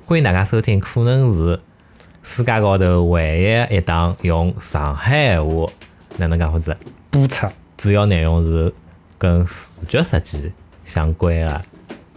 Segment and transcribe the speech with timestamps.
[0.00, 1.60] 欢迎大家收听，可能是
[2.22, 5.66] 世界高头唯一一档用上海闲话
[6.16, 6.76] 哪能讲法子？
[7.10, 7.46] 播出
[7.76, 8.72] 主要内容是
[9.18, 10.50] 跟视觉设计
[10.84, 11.60] 相关的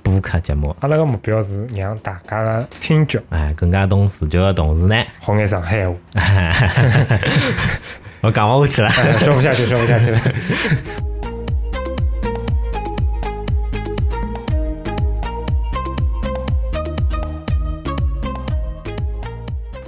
[0.01, 0.75] 播客节目。
[0.79, 5.95] 阿拉个目标是让大家的听觉哎，更加懂视觉的同时呢，学眼上海话。
[8.21, 8.87] 我讲不下去了。
[8.89, 10.19] 哎说不下去，说不下去了。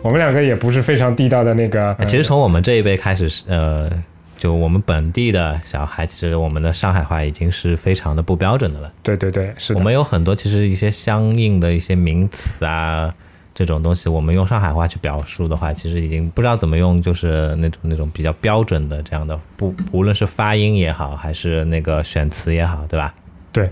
[0.08, 3.92] 我们两个也不是非常地道的那个，其实从我们这一辈开始是呃，
[4.38, 8.90] 就我们本地的小孩，其实我们的上海话已经是非常的不标准的了。
[9.04, 13.14] 对对对，是的，我们有很多其实一些相应的一些名词啊，
[13.54, 23.14] 这种东西，我们用上海话去表述的话，其实已经不知道怎么用，就是那种那种比较标准的这样的，不无论是发音也好，还是那个选词也好，对吧？
[23.52, 23.70] 对，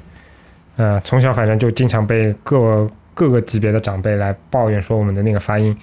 [0.75, 5.73] 呃，从小反正就经常被各各个级别的长辈来抱怨说我们的那个发音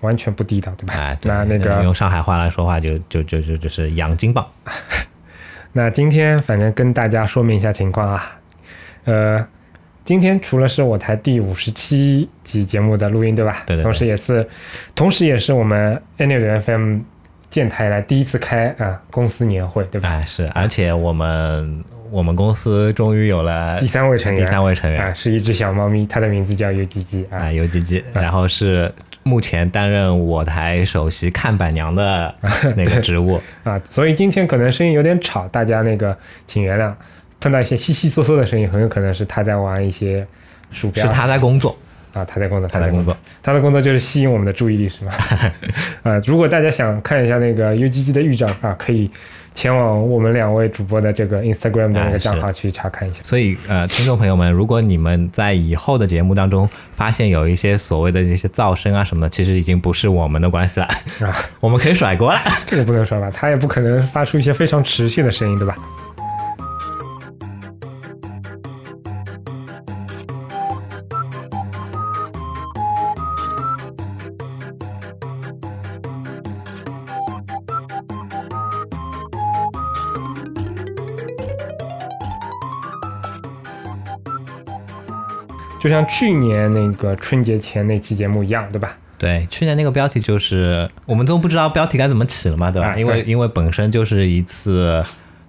[0.00, 0.94] 完全不地道，对吧？
[0.96, 4.46] 哎，对那那个用上海话来说话就，就就就就是洋金棒。
[5.72, 8.38] 那今天反正跟大家说明一下情况啊，
[9.04, 9.46] 呃，
[10.04, 13.62] 今天除了是我台第五十七集节目的录音，对吧？
[13.66, 14.48] 对对对同时也是，
[14.94, 16.94] 同时也是我们 a n y FM
[17.48, 20.08] 建台来第一次开啊公司年会，对吧？
[20.08, 27.52] 哎，是，而且我们我们公司终于有了第三位成员，第三位成员啊，是一只小猫咪，它的名字叫尤吉吉啊啊，。
[27.52, 28.92] 游吉吉，然后是
[29.30, 32.34] 目前担任我台首席看板娘的
[32.76, 33.40] 那个职务。
[33.62, 36.16] 啊，所以今天可能声音有点吵，大家那个
[36.48, 36.92] 请原谅。
[37.38, 40.26] 碰到一些悉悉嗦嗦的声音，很有可能是他在玩一些
[40.72, 41.06] 鼠标。
[41.06, 41.74] 是他在工作，
[42.12, 45.12] 啊，他在工作，他在工作，他的工作就是吸引我们的注意力，是吗？
[46.02, 49.10] 啊，如果大家想看一下那个 UGG 的预兆啊，可以
[49.54, 53.20] 前往我们两位主播的这个 Instagram 的那个账号去查看一下。
[53.22, 60.86] 所以呃，听众朋友们，如果你们在以后的节目当中发现有一些所谓的这些噪声啊什么的，其实已经不是我们的关系了，
[61.20, 62.40] 啊， 我们可以甩锅了。
[62.66, 65.76] 这个不能甩吧，他也不可能发出一些非常持续的声音，对吧？
[85.90, 88.96] 就像去年那个春节前那期节目一样，对吧？
[89.18, 92.90] 对，去年那个标题就是我们都不知道标题该怎么起了嘛，对吧？
[92.90, 95.02] 啊因为因为本身就是一次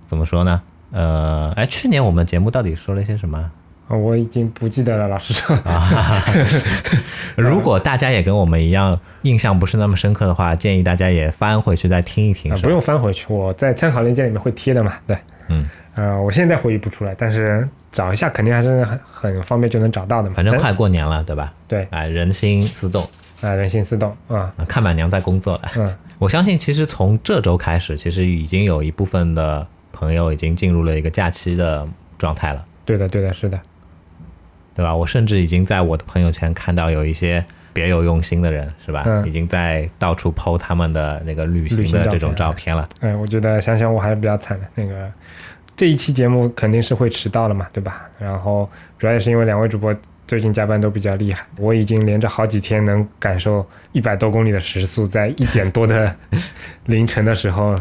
[0.07, 0.59] 怎么说呢？
[0.91, 3.37] 呃，哎，去年我们节目到底说了些什么？
[3.37, 5.55] 啊我已经不记得了，老师说。
[5.57, 6.23] 啊，
[7.37, 12.51] 如果大家也跟我们一样印象不是那么深刻的话，建议大家也翻回去再听一听。
[12.51, 14.93] 啊，不用翻回去，我在参考链接里面会贴的嘛。
[15.05, 15.15] 对，
[15.49, 20.35] 嗯，呃，我现在回忆不出来，但是找一下肯定还是很很方便就能找到的嘛。
[20.35, 21.53] 反正快过年了，对吧？
[21.67, 23.05] 对啊，人心思动
[23.41, 25.71] 啊，人心思动啊，啊，看板娘在工作了。
[25.75, 31.87] 嗯，我相信，其实从这周开始，其实已经有一部分的朋友已经进入了一个假期的
[32.17, 33.59] 状态了，对的，对的，是的，
[34.73, 34.95] 对吧？
[34.95, 39.03] 我甚至已经在我的朋友圈看到有一些别有用心的人，是吧？
[39.05, 42.87] 嗯已经在到处 PO 他们的那个旅行的这种照片了。
[43.01, 44.65] 嗯，我觉得想想我还是比较惨的。
[44.75, 45.11] 那个
[45.81, 48.07] 这一期节目肯定是会迟到了嘛，对吧？
[48.19, 48.69] 然后
[48.99, 49.91] 主要也是因为两位主播
[50.27, 56.15] 最近加班都比较厉害，我已经连着好几天能感受一百多公里的时速，在一点多的
[56.85, 57.75] 凌晨的时候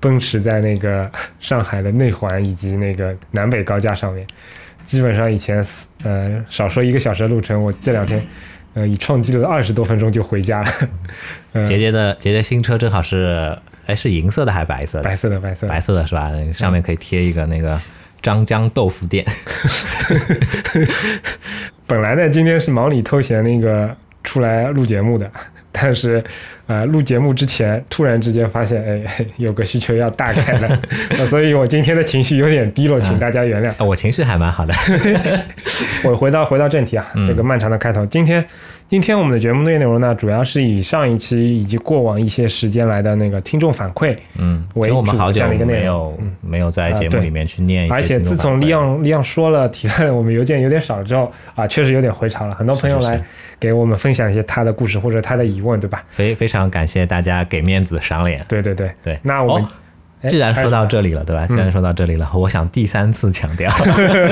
[0.00, 4.26] 奔驰在那个上海的内环以及那个南北高架上面。
[4.86, 5.62] 基本上以前
[6.04, 8.26] 呃少说一个小时的路程，我这两天
[8.72, 10.70] 呃以创纪录的二十多分钟就回家了。
[11.52, 13.54] 嗯、杰杰的杰杰新车正好是，
[13.92, 15.04] 哎，是银色的还是白色的？
[15.04, 16.32] 白色的白色的白色的是吧？
[16.54, 17.78] 上面可以贴一个那个
[18.22, 19.24] 张江豆腐店。
[21.86, 23.94] 本来呢，今天是忙里偷闲那个
[24.24, 25.30] 出来录节目的，
[25.70, 26.24] 但是，
[26.66, 30.82] 呃，录节目之前突然之间发现，哎，有个需求要大改了，
[31.18, 33.68] 呃所以我今天的情绪有点低落，请大家原谅。
[33.76, 34.72] 啊我情绪还蛮好的。
[36.02, 38.42] 我回到回到正题啊，嗯这个漫长的开头，今天
[38.92, 53.18] 今天我们的节目内容呢，主要是以上一期以及过往一些时间来的那个听众反馈，嗯，其为实我们好久主这样的一个内没容有没有在节目里面去念而且自从利昂利昂说了提了我们邮件有点少了之后啊，确实有点回潮了，很多朋友来
[53.58, 56.04] 给我们分享一些他的故事或者他的疑问，对吧？
[56.10, 58.44] 非非常感谢大家给面子赏脸。
[58.46, 58.90] 对对对。
[59.02, 59.66] 对，那我们
[60.28, 61.46] 既然说到这里了，对吧？
[61.46, 63.72] 既然说到这里了，我想第三次强调，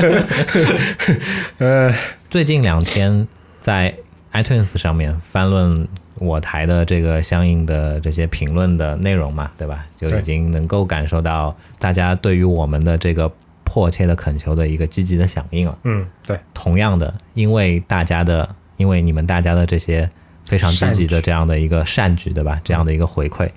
[1.56, 1.90] 呃，
[2.28, 3.26] 最近两天
[3.58, 3.94] 在
[4.32, 9.84] iTunes 上面翻论我台的这个相应的这些评论的内容嘛，对吧？
[9.96, 13.30] 就已经能够感受到大家对于我们的这个
[13.64, 15.78] 迫切的恳求的一个积极的响应了。
[15.84, 20.08] 嗯，对，同样的，因为大家的因为你们大家的这些
[20.44, 22.60] 非常积极的这样的一个善举，对吧？
[22.62, 23.48] 这样的一个回馈，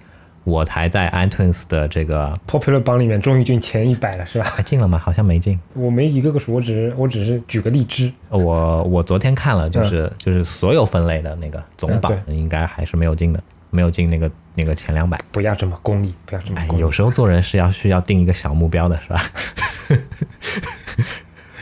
[0.44, 4.45] 我台在 iTunes 的这个 Popular 榜里面终于进前一百了，是吧？
[4.45, 4.98] 还进了吗？
[4.98, 5.60] 好像没进。
[5.74, 8.12] 我没一个个数，我只是我只是举个例子。
[8.30, 15.18] 我我昨天看了，就是、就是所有分类的那个总榜，嗯应该还是没有进的，没有进那个那个前两百。
[15.31, 16.81] 不要这么功利，不要这么哎，功利。
[16.81, 19.22] 有时候做人是要需要定一个小目标的，是吧？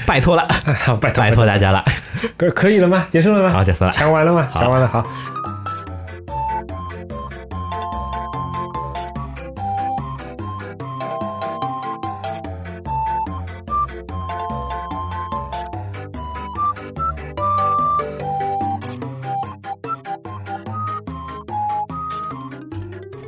[0.07, 1.85] 拜托了， 好，拜托拜托大家了。
[2.35, 3.05] 可可以了吗？
[3.11, 3.51] 结束了吗？
[3.51, 3.91] 好，结束了。
[3.91, 4.47] 讲完了吗？
[4.51, 5.03] 好讲完了，好。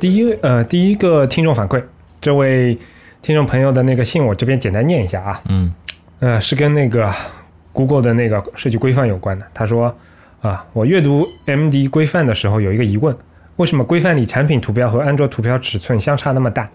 [0.04, 1.82] 第一呃，第一个听众反馈，
[2.20, 2.76] 这位
[3.22, 5.40] 听众朋友的那个信，我这边简单念一下啊。
[5.48, 5.72] 嗯
[6.20, 7.10] 呃，是跟那个
[7.72, 9.46] Google 的那个设计规范有关的。
[9.54, 9.96] 他说
[10.42, 13.16] 啊，我阅读 MD 规范的时候有一个疑问：
[13.56, 16.68] 为什么规范里产品图标和安卓图标尺寸相差那么大？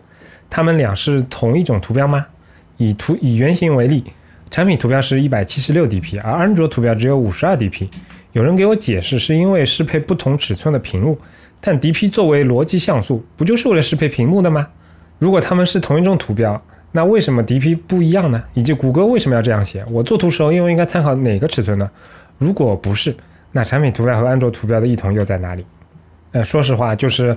[0.50, 2.26] 它们俩是同一种图标吗？
[2.78, 4.04] 以图以原型为例，
[4.50, 7.88] 产品图标是一百七十六 dp，而安卓图标只有五十二 dp。
[8.32, 11.16] 有人给我解释是因为适配不同尺寸的屏幕，
[11.62, 14.68] 但 dp 作为逻辑像素，不就是为了适配屏幕的吗？
[15.18, 16.62] 如果它们是同一种图标，
[16.92, 18.44] 那为什么 DP 不一样呢？
[18.54, 19.86] 以及谷歌为什么要这样写？
[19.92, 21.90] 我做图时候又应该参考哪个尺寸呢？
[22.38, 23.16] 如果不是，
[23.52, 25.66] 那产品图标和安卓图标的异同又在哪里？
[26.32, 27.36] 呃，说实话，就是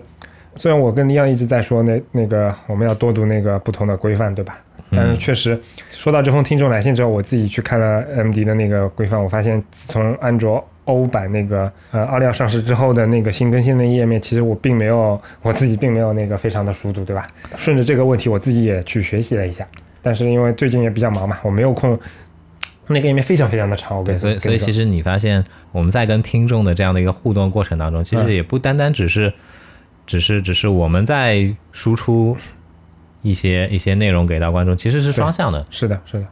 [0.56, 4.56] 虽然我跟尼昂一直在说那那个我们要多读那个不同的规范，对吧？
[4.94, 5.58] 但是确实，
[5.90, 17.26] 说到这封听众来信之后，我自己去看了 MD 的那个规范，我发现自从安卓欧版那个呃奥利奥上市之后的那个新更新的页面，其实我并没有我自己并没有那个非常的熟读，对吧？
[17.56, 19.66] 顺着这个问题，我自己也去学习了一下，
[20.00, 21.98] 但是因为最近也比较忙嘛，我没有空。
[22.88, 29.32] 那个页面非常非常的长，我跟对，你所以所以其实实你发现我们在跟听众的这样的一个互动过程当中，其实嗯也不单单只是，
[30.04, 32.36] 只是只是我们在输出
[33.22, 35.64] 一些一些内容给到观众，其实是双向的。
[35.70, 36.26] 是的，是的。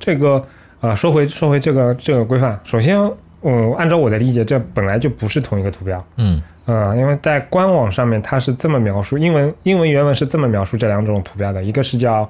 [0.00, 0.42] 这个
[0.80, 2.98] 啊、说回说回这个这个规范，首先，
[3.42, 6.04] 嗯，按照我的理解，这本来就不是同一个图标。
[6.16, 12.28] 嗯嗯，因为在官网上面它是这么描述，英文英文原文是这么描述这两种图标的，一个是叫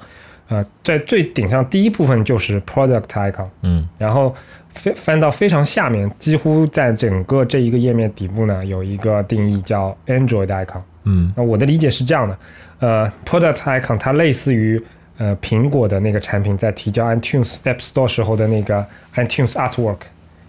[0.49, 4.35] 呃，在最顶上第一部分就是 product icon，嗯然后
[4.71, 10.81] 翻翻到非常下面，几乎在整个这一个页面底部呢有一个定义叫 Android icon。
[11.05, 12.39] 嗯那我的理解是这样的，
[12.81, 14.81] 呃，product icon 它类似于
[15.17, 19.97] 呃苹果的那个产品在提交 iTunes App Store 时候的那个 iTunes Artwork，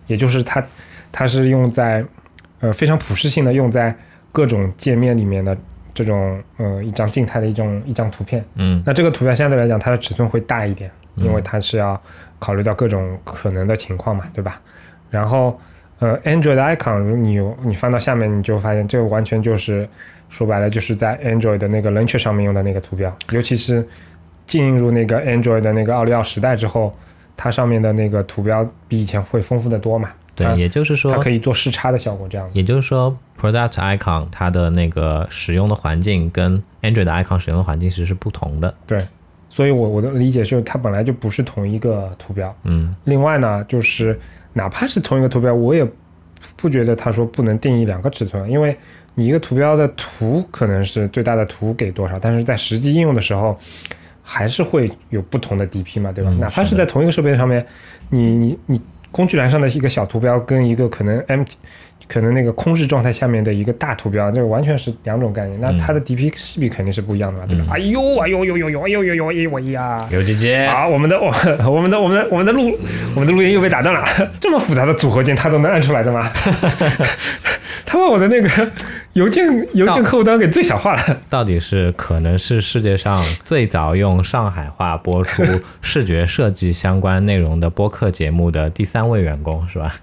[0.10, 0.62] 也就是它
[1.14, 2.04] 它是用在
[2.60, 3.96] 呃非常普适性的用在
[4.34, 5.58] 各种界面里面的
[5.94, 8.44] 这种呃一张静态的一种一张图片。
[8.56, 12.00] 嗯那这个图标相对来讲它的尺寸会大一点，嗯因为它是要
[12.40, 14.60] 考虑到各种可能的情况嘛，对吧？
[15.10, 15.60] 然后
[16.00, 19.88] 呃，Android icon 如你有你翻到下面，你就发现这个完全就是
[20.30, 23.86] 说白了就是在 Android 的那个 Launcher 上面用的那个图标，尤其是
[24.46, 26.96] 进入那个 Android 的那个奥利奥时代之后，
[27.41, 30.09] 它上面的那个图标比以前会丰富的多嘛。
[30.36, 38.75] 对，也就是说它，可以做视差的效果，这样也就是说，product icon 它的那个使用的环境跟 Android 的 icon 使用的环境其实是不同的。
[38.86, 39.01] 对。
[39.50, 42.53] 所以我我的理解是，它本来就不是同一个图标。
[42.63, 44.19] 嗯另外呢，就是
[44.53, 45.86] 哪怕是同一个图标，我也
[46.56, 48.77] 不觉得他说不能定义两个尺寸，因为
[49.15, 53.58] 你一个图标的图可能是最大的图给多少，但是在实际应用的时候，
[54.31, 56.29] 还是会有不同的 DP 嘛，对吧？
[56.31, 57.65] 嗯哪怕是在同一个设备上面，
[58.09, 58.79] 你你你
[59.12, 61.43] 工具栏上的一个小图标跟一个可能 M
[62.10, 67.68] 可能那个空置状态下面的一个大图标，这个完全是两种概念，那它的 DP 势必肯定是不一样的嘛，对吧？
[67.72, 70.08] 哎呦哎呦呦呦呦哎呦呦呦哎呀！
[70.10, 71.32] 刘姐姐，好，我们的我
[71.72, 72.75] 我们的我们的我们的录
[73.13, 74.04] 我们的录音又被打断了。
[74.39, 76.28] 这么复杂的组合键，他都能按出来的吗？
[77.86, 78.72] 他把我的那个
[79.13, 81.22] 邮件邮件客户端给最小化了。
[81.30, 85.44] 到底是可能是世界上最早用上海话播出
[85.82, 89.96] 视觉设计相关内容的播客节目的第三位员工，是吧？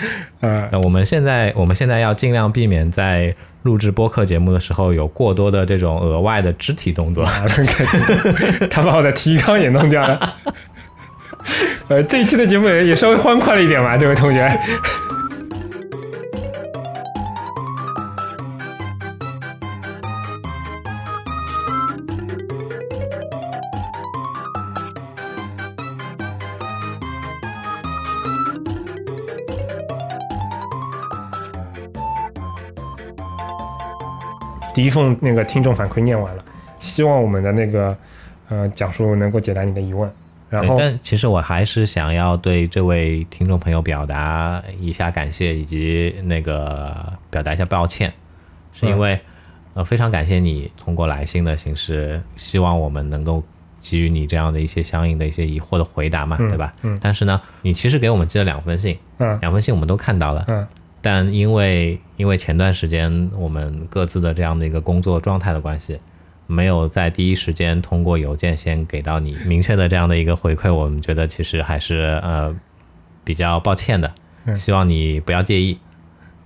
[0.40, 7.22] 呃，那我们现在我们现在要尽量避免在录制播客节目的时候有过多的这种额外的肢体动作。
[7.28, 7.44] 啊
[8.70, 10.34] 他把我的提纲也弄掉了。
[11.88, 14.48] 呃，这一期的节目也也稍微欢快了一点嘛，这位同学。
[34.74, 36.44] 第一封那个听众反馈念完了，
[36.78, 37.96] 希望我们的那个
[38.48, 40.10] 呃讲述能够解答你的疑问。
[40.48, 46.92] 然后但其实我还是想要对这位听众朋友表达一下感谢，以及那个
[47.30, 48.12] 表达一下抱歉，
[48.72, 49.20] 是因为、
[49.74, 53.40] 呃非常感谢你通过来信的形式，希望我们能够
[53.80, 56.74] 给予你这样的一些相应的一些疑惑的回答嘛，嗯对吧？
[56.82, 56.98] 嗯。
[57.00, 59.38] 但是呢，你其实给我们寄了两封信，嗯。
[59.40, 60.66] 两封信我们都看到了，嗯
[61.02, 65.98] 但因为因为前段时间我们各自的这样的一个工作状态的关系，
[66.46, 72.54] 没有在第一时间通过邮件先给到你明确的这样的一个回馈，我们觉得其实还是呃
[73.24, 74.12] 比较抱歉的，
[74.46, 74.54] 嗯。
[74.56, 75.78] 希望你不要介意。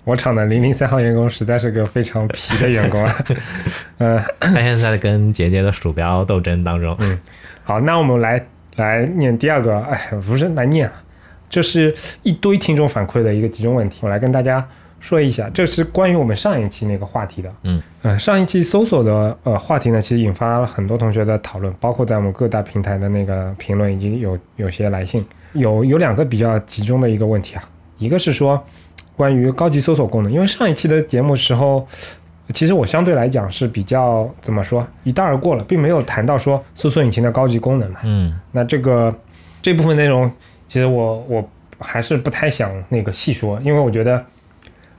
[0.05, 3.15] 我厂的零零三号员工实在是个非常皮的员工啊。
[3.97, 7.19] 呃，他现在跟杰杰的鼠标斗争当中，嗯。
[7.63, 8.47] 好，那我们来
[8.77, 10.91] 来念第二个，哎，不是难念，
[11.49, 14.67] 这是一堆听众反馈的一个集中问题，我来跟大家
[15.01, 17.51] 说一下，这是关于我们上一期那个话题的。
[17.63, 27.63] 嗯呃，上一期搜索的呃话题呢，其实引发了很多同学的讨论，包括在我们各大平台的那个评论，以及有有些来信，有有两个比较集中的一个问题啊，
[27.99, 28.63] 一个是说
[29.17, 31.87] 关于高级搜索功能，因为上一期的节目时候。
[32.53, 38.01] 其实我相对来讲是比较怎么说一带而过了，并没有谈到说搜索引擎的高级功能嘛。
[38.03, 39.11] 嗯那这个
[39.63, 40.31] 这部分内容，
[40.75, 44.21] 其实我我还是不太想那个细说，因为我觉得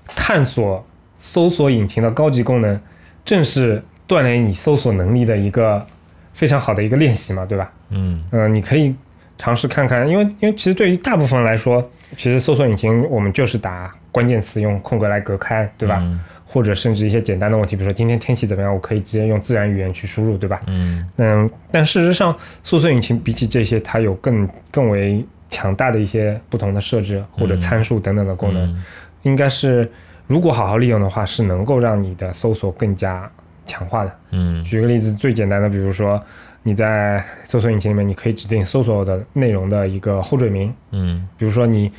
[0.07, 0.81] 探索
[1.17, 2.79] 搜索引擎的高级功能，
[3.25, 5.85] 正是锻炼你搜索能力的一个
[6.33, 7.69] 非常好的一个练习嘛，对吧？
[7.89, 8.95] 嗯嗯、你可以
[9.37, 15.97] 尝试看看，因为因为其实对于大部分人来说，其实搜索引擎我们就是打关键词，用空格来隔开，对吧？
[15.99, 20.61] 嗯或者甚至一些简单的问题，比如说今天天气怎么样，我可以直接用自然语言去输入，对吧？
[20.67, 28.83] 嗯嗯，但事实上，搜索引擎比起这些，它有更更为强大的一些不同的设置或者参数等等的功能，嗯。
[29.23, 29.89] 应该是
[30.27, 33.29] 如果好好利用的话，是能够让你的搜索更加
[33.65, 34.15] 强化的。
[34.31, 34.63] 嗯。
[34.63, 36.21] 举个例子，最简单的，比如说
[36.63, 41.27] 你在搜索引擎里面，你可以指定搜索的内容的一个后缀名，嗯。
[41.37, 41.91] 比如说你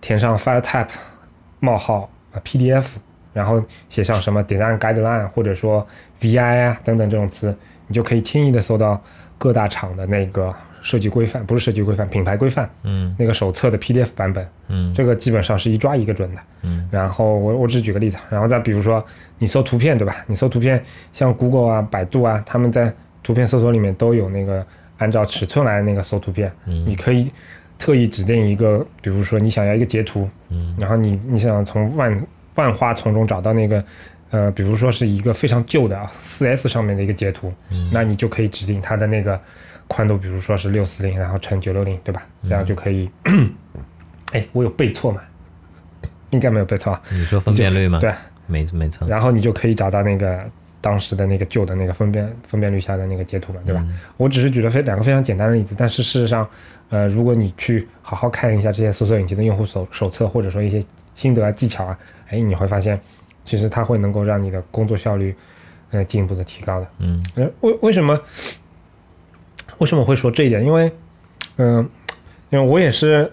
[0.00, 0.88] 填上 file type
[1.60, 2.86] 冒号呃 PDF，
[3.32, 5.86] 然后写上什么 design guideline 或者说
[6.20, 9.02] VI 啊等等这种词，你就可以轻易的搜到
[9.38, 16.40] 各大厂的那个设计规范，不是设计规范，品牌规范嗯那个手册的 PDF 版本，嗯这个基本上是一抓一个准的。
[16.62, 19.02] 嗯然后我我只举个例子，然后再比如说
[19.38, 20.14] 你搜图片对吧？
[20.26, 20.80] 你搜图片，
[21.12, 24.64] 像 Google 啊、百度啊，他们在图片搜索里面都有那个
[24.98, 27.30] 按照尺寸来那个搜图片，嗯你可以
[27.78, 32.26] 特意指定一个，比如说你想要一个截图，嗯然后你你想从万
[32.56, 33.82] 万花丛中找到那个。
[34.30, 39.40] 呃，比如说是一个非常旧的啊四 S 上面的一个截图，嗯那你就可以指定它的那个
[39.88, 42.26] 宽度，比如说是六四零，然后乘九六零，对吧？
[42.48, 43.08] 这样就可以。
[44.32, 45.20] 哎，我有背错吗？
[46.30, 47.00] 应该没有背错啊。
[47.10, 48.00] 你说分辨率吗？
[48.00, 48.12] 对，
[48.46, 49.06] 没没错。
[49.06, 50.44] 然后你就可以找到那个
[50.80, 53.84] 当时的那个旧的那个分辨分辨率下的那个截图嘛，对吧？
[54.16, 56.48] 我只是举了非两个非常简单的例子，但是事实上，
[56.88, 61.96] 呃，如果你去好好看一下这些搜索引擎的用户手手册，或者说一些心得啊、技巧啊，
[62.28, 63.00] 哎，你会发现，
[63.44, 65.34] 其实它会能够让你的工作效率，
[65.92, 66.86] 呃，进一步的提高的。
[66.98, 68.18] 嗯呃，为为什么
[69.78, 70.64] 为什么会说这一点？
[70.64, 70.92] 因为，
[71.56, 71.88] 嗯、
[72.50, 73.30] 因为我也是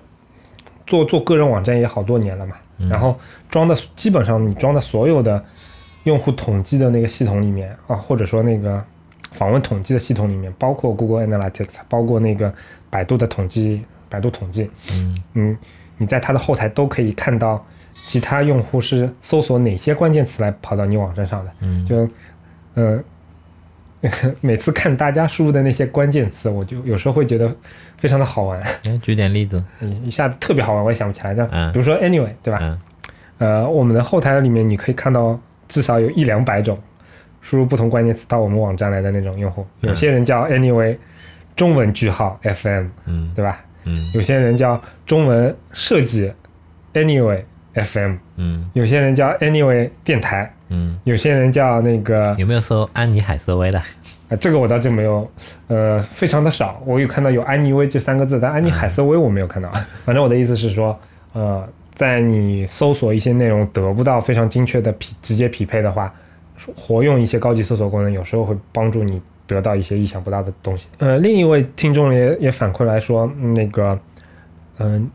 [0.85, 2.55] 做做个人网站也好多年了嘛，
[2.89, 3.17] 然后
[3.49, 5.43] 装的基本上你装的所有的
[6.03, 8.83] 用户统计的那个系统里面啊，或者说那个
[9.31, 12.53] 访问统计的系统里面，包括 Google Analytics，包括那个
[12.89, 15.57] 百度的统计，百度统计，嗯嗯，
[15.97, 21.51] 你在它的后台都可以看到其他用户是搜索哪些关键词来跑到你网站上的。
[21.59, 22.09] 嗯就，
[22.73, 22.99] 呃，
[24.41, 27.53] 每次看大家输入的那些关键词，我就有时候会觉得
[27.97, 29.63] 非常的好玩， 哎，举点例子。
[29.81, 31.33] 一一下子特别好玩，我也想不起来。
[31.35, 32.59] 这样，嗯比如说 anyway，对吧？
[32.61, 32.79] 嗯
[33.37, 36.77] 呃，我们的后台里面你可以看到至少有一两百种
[37.41, 40.95] 输入不同关键词到我们网站来的那种用户，有些人叫 anyway
[41.55, 43.59] 中文句号 FM，嗯对吧？
[43.83, 46.31] 嗯有些人叫中文设计
[46.93, 47.41] anyway
[47.73, 53.77] FM，嗯有些人叫 anyway 电台，嗯，有些人叫那个有没有搜安妮海瑟薇的？
[54.29, 55.29] 啊，这个我倒真没有，
[55.67, 56.81] 呃，非常的少。
[56.85, 59.69] 我有看到有安妮薇这三个字，但安妮海瑟薇我没有看到。
[60.05, 60.97] 反正我的意思是说，
[61.33, 66.13] 呃，在你搜索一些内容得不到非常精确的匹直接匹配的话，
[66.75, 70.87] 活用一些高级搜索功能，有时候会帮助你得到一些意想不到的东西。
[70.99, 73.99] 呃，另一位听众也也反馈来说，嗯那个，
[74.77, 75.09] 嗯、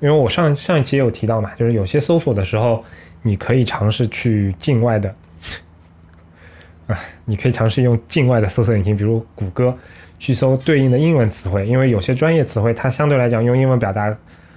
[0.00, 2.82] 因为我上上一期也有提到嘛，就是有些搜索的时候，
[3.26, 5.12] 你可以尝试去境外的。
[6.86, 9.74] 啊，你可以尝试用境外的搜索引擎，比如谷歌，
[10.18, 14.14] 去搜对应的英文词汇，因为有些专业词汇它相对来讲用英文表达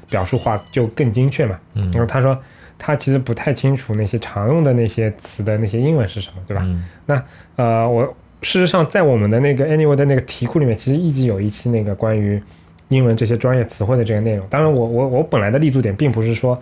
[0.09, 1.57] 表述化就更精确嘛。
[1.73, 2.37] 嗯因为他说
[2.77, 6.61] 他其实不太清楚那些常用的那些词的那些英文是什么，对吧？
[6.65, 7.23] 嗯那
[7.55, 8.03] 呃，我
[8.41, 12.41] 事实上在我们的那个 Anyway 的那个题库里面，其实一直有一期那个关于
[12.89, 14.45] 英文这些专业词汇的这个内容。
[14.49, 16.61] 当然我，我我本来的立足点并不是说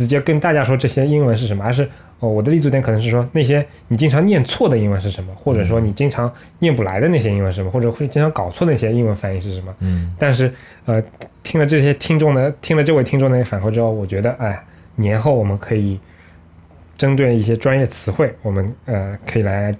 [0.00, 1.86] 直接跟大家说这些英文是什么，而是
[2.20, 9.74] 哦，我的立足点可能是说那些你经常念错的英文是什么，或者说你经常念不来的那些英文是什么，或者会经常搞错那些英文翻译是什么。
[9.80, 10.50] 嗯但是
[10.86, 11.02] 呃，
[11.42, 14.58] 听了这些听众的，听了这位听众的反馈之后，我觉得哎，
[14.96, 16.00] 年后我们可以
[16.96, 19.76] 针对一些专业词汇，我们呃可以来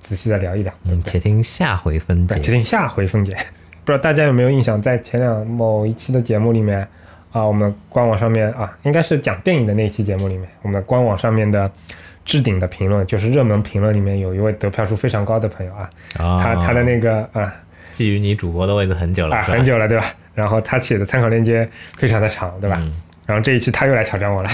[0.00, 0.70] 仔细的聊一聊。
[0.84, 2.34] 嗯，且听下回分，解。
[2.40, 3.34] 且听下回分解。
[3.84, 6.86] 不知道大家有没有印象，在前两某一期的节目里面
[7.36, 11.70] 啊，我们官网上面啊，应该是讲电影的那一期节目里面，我们的官网上面的
[12.24, 17.54] 置顶的评论，就是热门评论里面有一位得票数非常高的朋友啊，啊，他他的那个啊
[17.94, 20.06] 觊觎你主播的位置很久了，啊很久了，对吧？
[20.34, 22.78] 然后他写的参考链接非常的长，对吧？
[22.80, 22.90] 嗯
[23.26, 24.48] 然后这一期他又来挑战我了，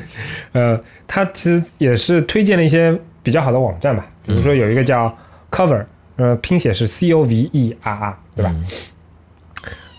[0.52, 5.14] 呃，他其实也是推荐了一些比较好的网站吧，比如说有一个叫
[5.50, 5.84] Cover，
[6.16, 8.50] 呃，拼写是 C O V E R R，对吧？
[8.54, 8.64] 嗯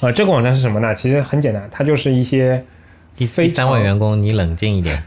[0.06, 0.94] 呃，这个网站是什么呢？
[0.94, 2.64] 其实很简单，它就是一些
[3.16, 5.02] 第三位员工，你冷静一点。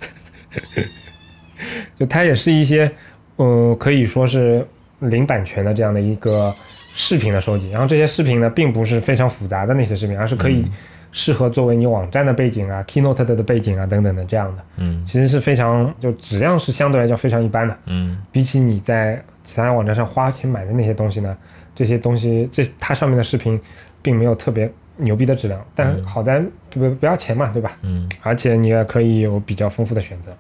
[1.97, 2.91] 就它也是一些，
[3.37, 4.67] 呃，可以说是
[4.99, 6.53] 零版权的这样的一个
[6.97, 7.71] 视频的收集。
[7.71, 10.67] 然后这些视频呢，并不是非常复杂的那些视频，而是可以
[11.13, 14.65] 适合作为你网站的背景啊、Keynote 的背景啊等等的这样的。
[14.79, 21.37] 嗯其实是非常就质量是相对来讲非常一般的，嗯比起你在其他网站上花钱买的那些东西呢，
[21.73, 23.61] 这些东西这它上面的视频
[24.03, 27.73] 并没有特别牛逼的质量，但好在不不要钱嘛，对吧？
[27.83, 30.31] 嗯而且你也可以有比较丰富的选择，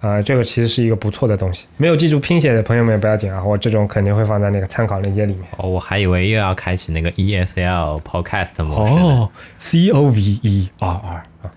[0.00, 1.66] 啊、这个其实是一个不错的东西。
[1.76, 5.44] 没有记住拼写的朋友们也不要紧啊，我这种肯定会放在那个参考链接里面。
[5.58, 8.92] 哦，我还以为又要开启那个 ESL Podcast 模式。
[8.94, 11.52] 哦，C O V E R R 啊，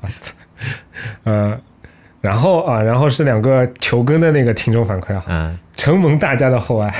[0.00, 0.34] 我 操
[1.24, 1.58] 呃，
[2.20, 6.94] 然后啊，然后是两个求更的那个听众反馈啊，嗯承蒙大家的厚爱，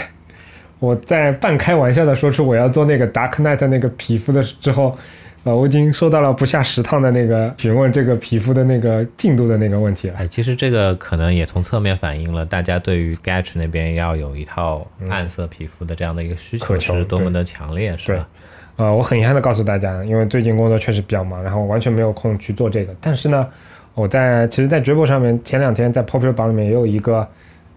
[0.80, 4.98] 我在半开玩笑的说出我要做那个 Dark Knight 那个皮肤的之后，
[5.44, 10.14] 呃，我已经收到了不下十趟的那个询问这个皮肤的那个进度的那个问题了。
[10.18, 18.28] 哎，其实这个可能也从侧面反映了大家对于 Sketch 那边要有一套暗色皮肤的这样的一个需求是多么的强烈，是对吧？
[18.76, 22.94] 呃，我很遗憾的告诉大家，因为最近工作确实比较忙，然后完全没有空去做这个。
[23.02, 23.46] 但是呢，
[23.92, 27.28] 我在其实，在 Dribble 上面前两天在 Popular 榜里面也有一个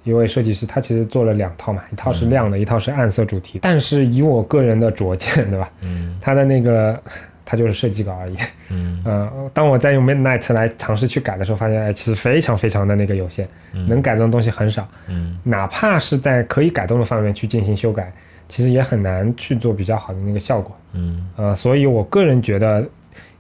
[0.04, 3.60] 一位设计师，他其实做了两套嘛，一套是亮的，一套是暗色主题。
[3.62, 5.72] 但是以我个人的拙见，对吧？
[5.82, 7.02] 嗯他的那个
[7.46, 8.36] 他就是设计稿而已。
[8.70, 13.48] 嗯 呃，当我在用 Midnight 来尝试去改的时候，发现哎，其实非常非常的那个有限，
[13.88, 14.88] 能改动的东西很少。
[15.08, 18.12] 嗯哪怕是在可以改动的范围去进行修改，
[18.48, 20.76] 其实也很难去做比较好的那个效果。
[20.94, 22.84] 嗯呃，所以我个人觉得，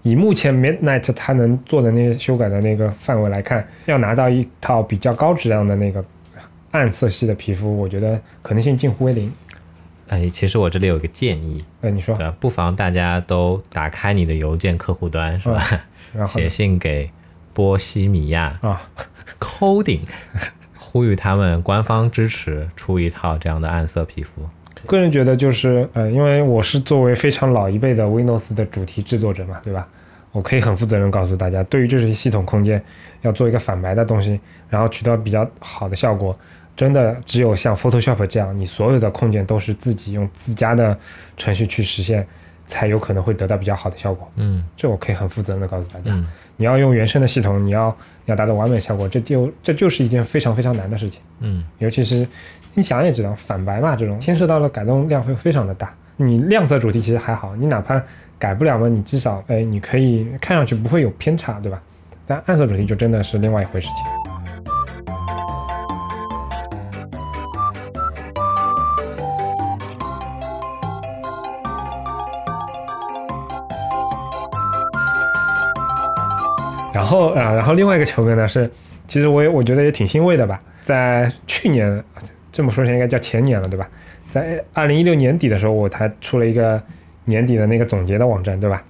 [0.02, 6.04] 以目前 Midnight 它能做的那些修改的那个范围来看，要拿到一套比较高质量的那个
[6.74, 9.32] 暗色系的皮肤，我觉得可能性近乎为零。
[10.08, 12.36] 哎，其实我这里有一个建议，呃，你说，对吧？
[12.40, 15.64] 不妨大家都打开你的邮件客户端，是吧？
[16.14, 17.10] 然后 写信给
[17.54, 18.82] 波西米亚啊
[19.40, 20.02] ，Coding，
[20.78, 24.42] 呼吁他们官方支持出一套这样的暗色皮肤。
[24.86, 29.88] 个人觉得就是，呃，因为我是作为非常老一辈的 Windows 的主题制作者嘛，对吧？
[30.34, 32.84] 我可以很负责任告诉大家，对于这些系统空间
[33.22, 36.38] 要做一个反白的东西，然后取得比较好的效果，
[36.76, 40.98] 真的只有像 Photoshop 这样，你所有的控件都是自己用自家的
[41.38, 42.26] 程序去实现，
[42.66, 44.30] 才有可能会得到比较好的效果。
[44.36, 47.90] 嗯这我可以很负责任的告诉大家，嗯你要用原生的系统，你要
[48.26, 51.22] 你要达到完美效果，这就这就是一件非常非常难的事情。
[51.40, 52.28] 嗯尤其是
[52.74, 55.94] 你想也知道，反白嘛，这种牵涉到的改动量会非常的大。
[56.16, 58.02] 你亮色主题其实还好，你哪怕
[58.40, 61.82] 改不了嘛，你至少哎，你可以看上去不会有偏差，对吧？
[62.26, 64.33] 但暗色主题就真的是另外一回事情。
[76.94, 78.70] 然后啊，然后另外一个球哥呢是，
[79.08, 82.04] 其实我也我觉得也挺欣慰的吧，在去年
[82.52, 83.90] 这么说起来应该叫前年了，对吧？
[84.30, 86.82] 在二零一六年底的时候，我才出了一个
[87.26, 88.82] 年底的那个总结的网站，对吧？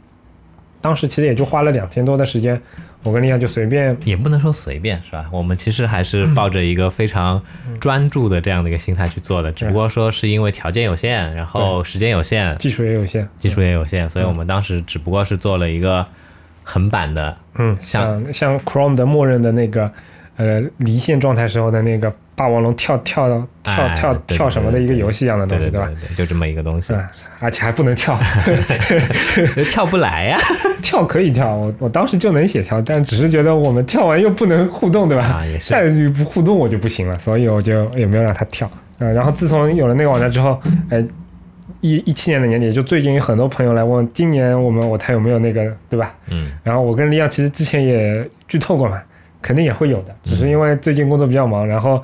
[0.81, 2.61] 当时其实也就花了两天多的时间，
[3.03, 5.29] 我跟丽亚就随便也不能说随便，是吧？
[5.31, 7.41] 我们其实还是抱着一个非常
[7.79, 16.05] 专注的这样的一个心态去做的，只不过说是因为条件有限，然后时间有限，技术也有限，技术也有限，所以我们当时只不过是做了一个
[16.63, 19.91] 横版的，嗯，像像 Chrome 的默认的那个
[20.37, 23.27] 呃离线状态时候的那个霸王龙跳跳
[23.61, 26.07] 跳哎跳跳什么的一个游戏一样的东西，吧对吧对？
[26.09, 27.07] 对，就这么一个东西，嗯，
[27.39, 28.17] 而且还不能跳，
[29.71, 30.37] 跳不来呀。
[30.81, 35.25] 跳可以跳，我我当时就能写跳，但只是觉得我们跳完又不能互动，对吧？
[35.25, 38.69] 啊也是再不互动我就不行了，所以我就也没有让他跳。
[38.99, 41.03] 嗯，然后自从有了那个网站之后，哎，
[41.83, 46.15] 一一七年的年底，就最近有很多朋友来问，今年我们我台有没有那个，对吧？
[46.31, 49.01] 嗯，然后我跟李阳其实之前也剧透过嘛，
[49.41, 52.01] 肯定也会有的，只是因为最近工作比较忙，然后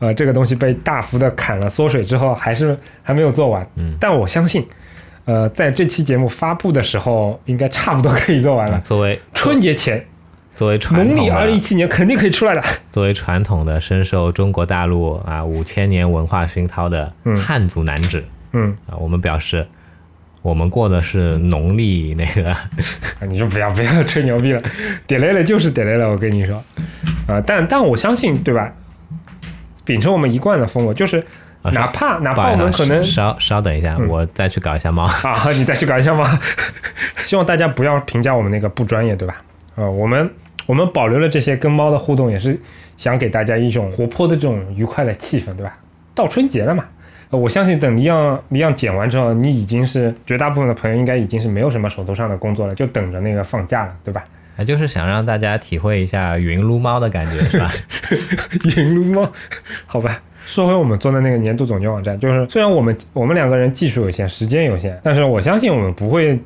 [0.00, 3.66] 呃这个东西被大幅的砍了缩水之后，还是还没有做完。
[3.76, 4.62] 嗯，但我相信，
[5.24, 8.78] 呃，在这期节目发布的时候，应该差不多可以做完了。
[8.80, 10.04] 作为春节前，
[10.54, 12.62] 作为传统农历二零一七年肯定可以出来的。
[12.90, 18.24] 作为传统的深受中国大陆啊五千年文化熏陶的嗯汉族男子嗯，
[18.86, 19.66] 啊，我们表示
[20.42, 22.50] 我们过的是农历那个
[23.20, 24.60] 啊你就不要不要吹牛逼了，
[25.06, 26.56] 点雷了就是点雷了，我跟你说，
[27.26, 28.72] 啊、但但我相信，对吧？
[29.84, 31.18] 秉承我们一贯的风格，就是
[31.62, 35.04] 啊哪怕哪怕我们可能稍稍等一下，嗯我再去搞一下猫。
[35.24, 36.24] 啊，你再去搞一下猫？
[37.22, 39.42] 希望大家不要评价我们那个不专业，对吧？
[39.76, 40.30] 呃，我们
[40.66, 42.60] 我们保留了这些跟猫的互动，也是
[42.96, 45.72] 想给大家一种活泼的这种愉快的气氛，对吧？
[46.14, 46.91] 到春节了嘛，呃
[47.38, 54.24] 我相信等离样离样剪完之后，你已经是绝大部分的朋友应该已经是没有什么手头上的工作了，就等着那个放假了，对吧？
[54.56, 57.72] 啊，就是想让大家体会一下云撸猫的感觉，是吧？
[58.76, 59.32] 云撸猫，
[59.86, 60.20] 好吧。
[60.44, 66.38] 说回我们做的那个年度总结网站，就是虽然我们我们两个人技术有限，时间有限，但是我相信我们不会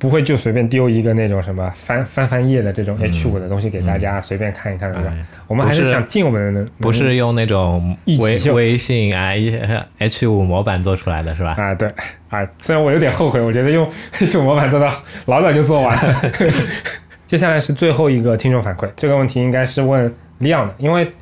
[0.00, 5.12] 不会就随便丢一个那种什么翻翻翻页的这种 H 五的东西给大家随便看一看，对吧？
[5.14, 9.54] 哎我们还是想尽我们的能，不是用那种微微信啊一
[9.98, 11.54] H 五模板做出来的是吧？
[11.58, 11.86] 啊，对
[12.30, 13.86] 啊，虽然我有点后悔，我觉得用
[14.18, 14.90] H 五模板做的
[15.26, 16.14] 老早就做完了。
[17.26, 21.12] 接下来是最后一个听众反馈，这个问题应该是问李昂的，因为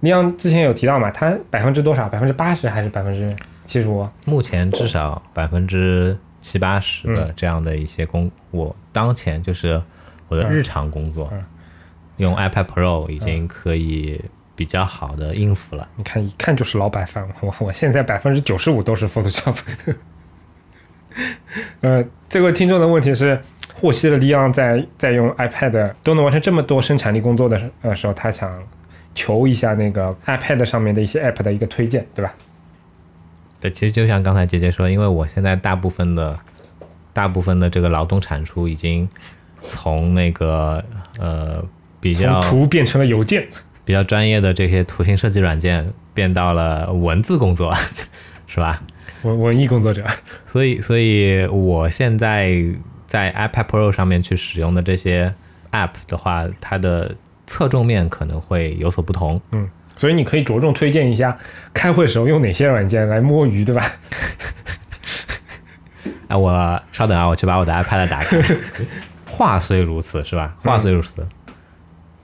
[0.00, 2.08] 李昂之前有提到嘛，他百分之多少？
[2.08, 3.30] 百分之八十还是百分之
[3.66, 4.08] 七十五？
[4.24, 9.82] 目前至少百分之七八十嗯的这样的一些工，我当前就是
[10.28, 11.32] 我的日常工作，
[12.18, 14.20] 用 iPad Pro 已经可以
[14.54, 15.88] 比较好的应付了。
[15.96, 17.26] 你看，一看就是老板范。
[17.40, 19.56] 我我现在百分之九十五都是 Photoshop。
[21.80, 23.38] 呃，这位听众的问题是，
[23.74, 27.58] 获悉了利昂在在用 iPad 都能完成这么多生产力工作的
[27.94, 28.50] 时候，他想
[29.14, 32.34] 求一下那个 iPad 上面的一些 App 的一个推荐，对吧？
[33.62, 36.36] 对，其实就像刚才姐姐说，因为我现在大部分的
[37.12, 39.08] 大部分的这个劳动产出已经
[39.62, 40.84] 从那个
[41.20, 41.64] 呃
[42.00, 43.46] 比较从图变成了邮件，
[43.84, 47.72] 比较专业的这些图形设计软件变到了文字工作，
[48.48, 48.82] 是吧？
[49.22, 50.04] 文文艺工作者。
[50.44, 52.52] 所以，所以我现在
[53.06, 55.32] 在 iPad Pro 上面去使用的这些
[55.70, 57.14] App 的话，它的
[57.46, 59.40] 侧重面可能会有所不同。
[59.52, 59.68] 嗯，
[60.02, 61.38] 所以你可以着重推荐一下
[61.72, 63.86] 开会时候用哪些软件来摸鱼，对吧？
[66.26, 68.36] 啊， 我稍等啊，我去把我的 iPad 打开。
[69.30, 70.56] 话虽如此，是吧？
[70.60, 71.24] 话虽如此，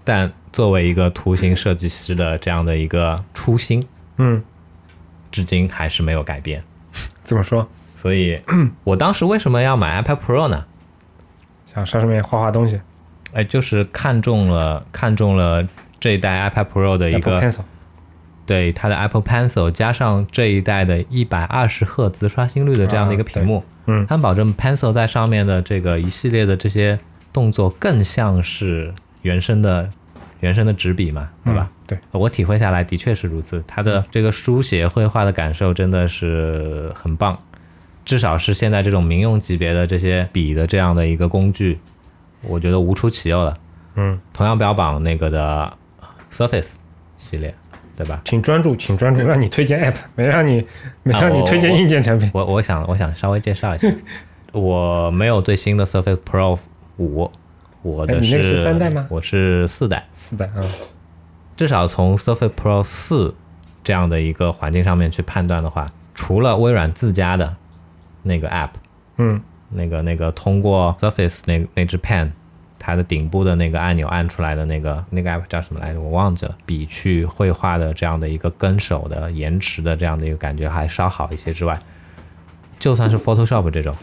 [0.02, 3.86] 但作为一个图形设计师的这样的一个初心，
[4.16, 4.42] 嗯，
[5.30, 6.60] 至今还是没有改变。
[7.22, 7.68] 怎么说？
[7.94, 8.40] 所以，
[8.82, 10.64] 我当时为什么要买 iPad Pro 呢？
[11.72, 12.80] 想上上面画画东西
[13.34, 15.62] 哎，就是看中了看中了
[16.00, 17.60] 这一代 iPad Pro 的一个 Pencil。
[18.46, 26.98] 对它的 Apple Pencil 加上这一代的一百二十赫兹刷新率的这样的一个屏幕，嗯它保证 Pencil 在上面的这个一系列的这些
[27.30, 29.90] 动作更像是原生的
[30.40, 31.68] 原生的纸笔嘛，对吧？
[31.70, 37.38] 嗯对，我体会下来的确是如此，它的这个书写绘画的感受真的是很棒，
[38.04, 41.78] 至少是现在这种民用级别的这些笔的这样的一个工具，
[42.42, 43.56] 我觉得无出其右了。
[43.94, 45.77] 嗯，同样标榜那个的
[46.30, 46.74] Surface
[47.16, 47.54] 系列，
[47.96, 48.20] 对吧？
[48.24, 50.66] 请专注，请专注，让你推荐 App，没让你
[51.02, 52.30] 没让你推荐硬件产品。
[52.32, 53.88] 我我想我想稍微介绍一下，
[54.52, 56.58] 我没有最新的 Surface Pro
[56.98, 57.30] 五，
[57.82, 59.06] 我的哎你那个是三代吗？
[59.10, 60.62] 我是四代，四代啊，
[61.56, 63.34] 至少从 Surface Pro 四
[63.82, 67.56] 这样的一个环境上面去判断的话，除了微软自家的
[68.22, 68.70] 那个 App，
[69.16, 69.40] 嗯。
[69.70, 72.30] 那个那个通过 Surface 那那支 Pen，
[72.88, 76.00] 它的顶部的那个按钮按出来的那个那个 App 叫什么来着？
[76.00, 76.56] 我忘记了。
[76.64, 81.78] 比去绘画的这样的一个跟手的延迟的这样的一个感觉还稍好一些之外，
[82.78, 83.94] 就算是 Photoshop 这种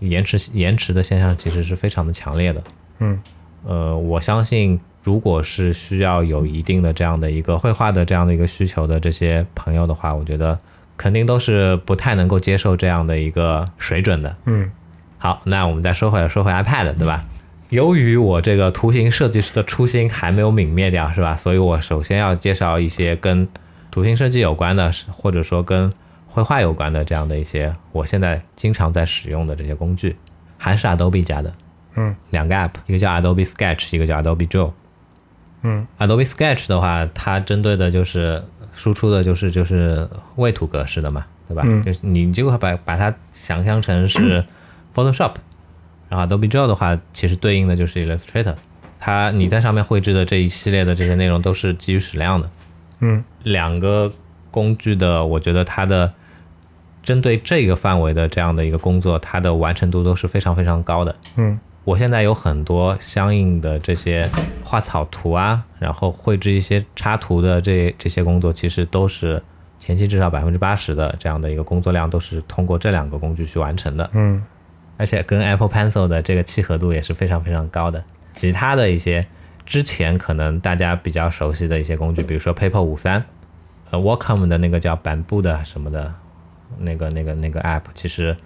[0.00, 2.62] 延迟延迟的现象，其实是非常的强烈的。
[2.98, 3.18] 嗯
[3.64, 10.58] 呃，我相信，如果是需要有一定的这样的一个绘画的这样的一个需求的这些朋友的话，我觉得
[10.98, 14.36] 肯定都是不太能够接受这样的一个水准的。
[14.44, 14.70] 嗯
[15.16, 17.24] 好，那我们再说回来，说回 iPad，对吧？
[17.74, 21.34] 由于我这个图形设计师的初心还没有泯灭掉，是吧？
[21.34, 23.48] 所以我首先要介绍一些跟
[23.90, 25.92] 图形设计有关的，或者说跟
[26.28, 30.14] 绘画有关的这样的一些我现在经常在使用的这些工具，
[30.56, 31.52] 还是 Adobe 家的
[31.96, 34.70] 嗯两个 App，一个叫 Adobe Sketch，一个叫 Adobe Draw。
[35.62, 41.64] 嗯 Adobe Sketch 的话，它针对的就是输出的就是就是位图格式的嘛，对吧？
[41.66, 44.44] 嗯就是你就会把把它想象成是
[44.94, 45.32] Photoshop，
[46.14, 48.54] 然后 Adobe Draw 的话，其实对应的就是 Illustrator，
[49.00, 52.48] 它你在上面绘制的这一系列的这些内容都是基于矢量的。
[53.00, 54.12] 嗯两个
[54.52, 56.12] 工具的，我觉得它的
[57.02, 61.16] 针对这个范围的这样的一个工作，它的完成度都是非常非常高的。
[61.36, 64.30] 嗯我现在有很多相应的这些
[64.62, 69.42] 画草图啊，然后绘制一些插图的这这些工作，其实都是
[69.80, 74.42] 前期至少百分之八十的这样的一个工作量都是通过这两个工具去完成的，嗯
[74.96, 78.02] 而且跟 Apple Pencil 的这个契合度也是非常非常高的。
[78.32, 79.26] 其他的一些
[79.64, 83.24] 之前可能大家比较熟悉的一些工具，比如说 Paper 五三，
[83.90, 86.12] 呃 Wacom 的那个叫板布的什么的，
[86.78, 88.36] 那个那个那个 App，其实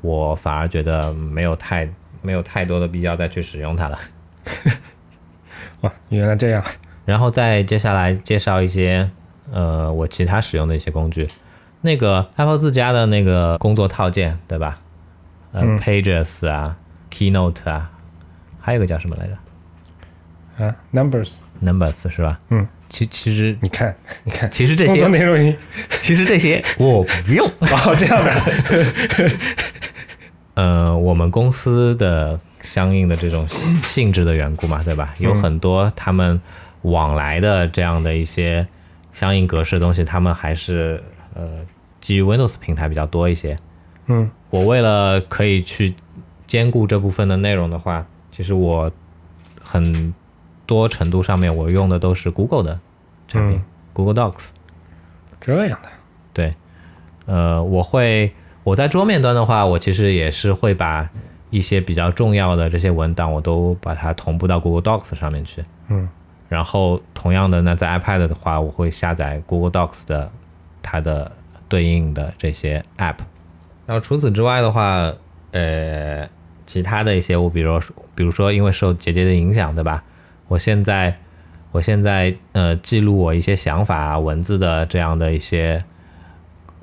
[0.00, 1.88] 我反而觉得没有太
[2.22, 3.98] 没有太多的必要再去使用它了。
[5.82, 6.62] 哇，原来这样。
[7.04, 9.10] 然后再接下来介绍一些
[9.50, 11.28] 呃我其他使用的一些工具，
[11.80, 14.78] 那个 Apple 自家的那个工作套件，对吧？
[15.52, 16.76] 呃、嗯 Pages 啊
[17.10, 17.90] ，Keynote 啊，
[18.60, 22.38] 还有一个叫什么来着啊，numbers，？Numbers 是吧？
[22.50, 24.94] 嗯，其其实你看，你看，其实这些
[26.00, 27.46] 其实这些我不用。
[27.46, 28.32] 哦这样的，
[30.54, 33.48] 呃，我们公司的相应的这种
[33.82, 35.14] 性质的缘故嘛，对吧？
[35.18, 36.40] 有很多他们
[36.82, 38.66] 往来的这样的一些
[39.12, 41.02] 相应格式的东西，他们还是
[41.34, 41.64] 呃
[42.00, 43.56] 基于 Windows 平台比较多一些。
[44.06, 45.94] 嗯我为了可以去
[46.46, 48.90] 兼顾这部分的内容的话，其实我
[49.62, 50.12] 很
[50.66, 52.78] 多程度上面我用的都是 Google 的
[53.28, 54.50] 产品、嗯 g o o g l e Docs。
[55.40, 55.88] 这样的，
[56.32, 56.54] 对，
[57.26, 58.32] 呃，我会
[58.62, 61.08] 我在桌面端的话，我其实也是会把
[61.50, 65.64] 一些比较重要的这些文档，我都把它同步到 Google Docs 上面去。
[65.88, 66.08] 嗯
[66.48, 70.32] 然后同样的呢，在 iPad 的话，我会下载 Google Docs 的
[70.82, 71.30] 它的
[71.68, 73.14] 对应的这些 App。
[73.90, 75.12] 然后除此之外的话，
[75.50, 76.24] 呃，
[76.64, 80.04] 其他的一些我比如说，比如说因为受姐姐的影响，对吧？
[80.46, 81.18] 我现在
[81.72, 85.82] 我现在呃记录我一些想法啊、文字的这样的一些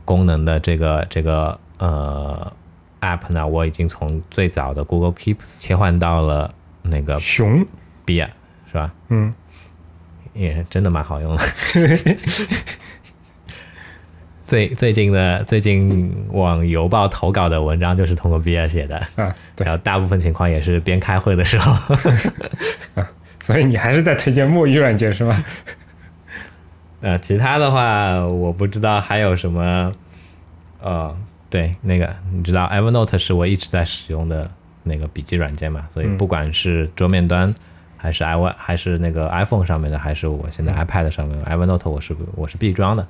[0.04, 2.52] 功能的这个这个呃
[3.00, 7.65] App 呢，我已经从最早的 Google Keep 切换到了那个熊
[8.06, 8.28] ，Bear，
[8.67, 8.93] 是吧？
[9.08, 9.34] 嗯
[10.34, 11.41] 也真的蛮好用的。
[14.48, 21.96] 最最近的最近往邮报投稿的文章就是通过 B 二写的，啊，然，后大部分情况也是边开会的时候。
[23.44, 25.46] 所以你还是在推荐墨鱼软件是吗？
[27.02, 29.92] 呃，其他的话我不知道还有什么，
[30.82, 31.16] 呃，
[31.50, 34.50] 对，那个你知道 Evernote 是我一直在使用的
[34.84, 37.54] 那个笔记软件嘛，所以嗯不管是桌面端
[37.98, 43.06] 还是 i 还是那个 iPhone 上面的，还是我现在 iPad 上面的 Evernote，我是我是必装的。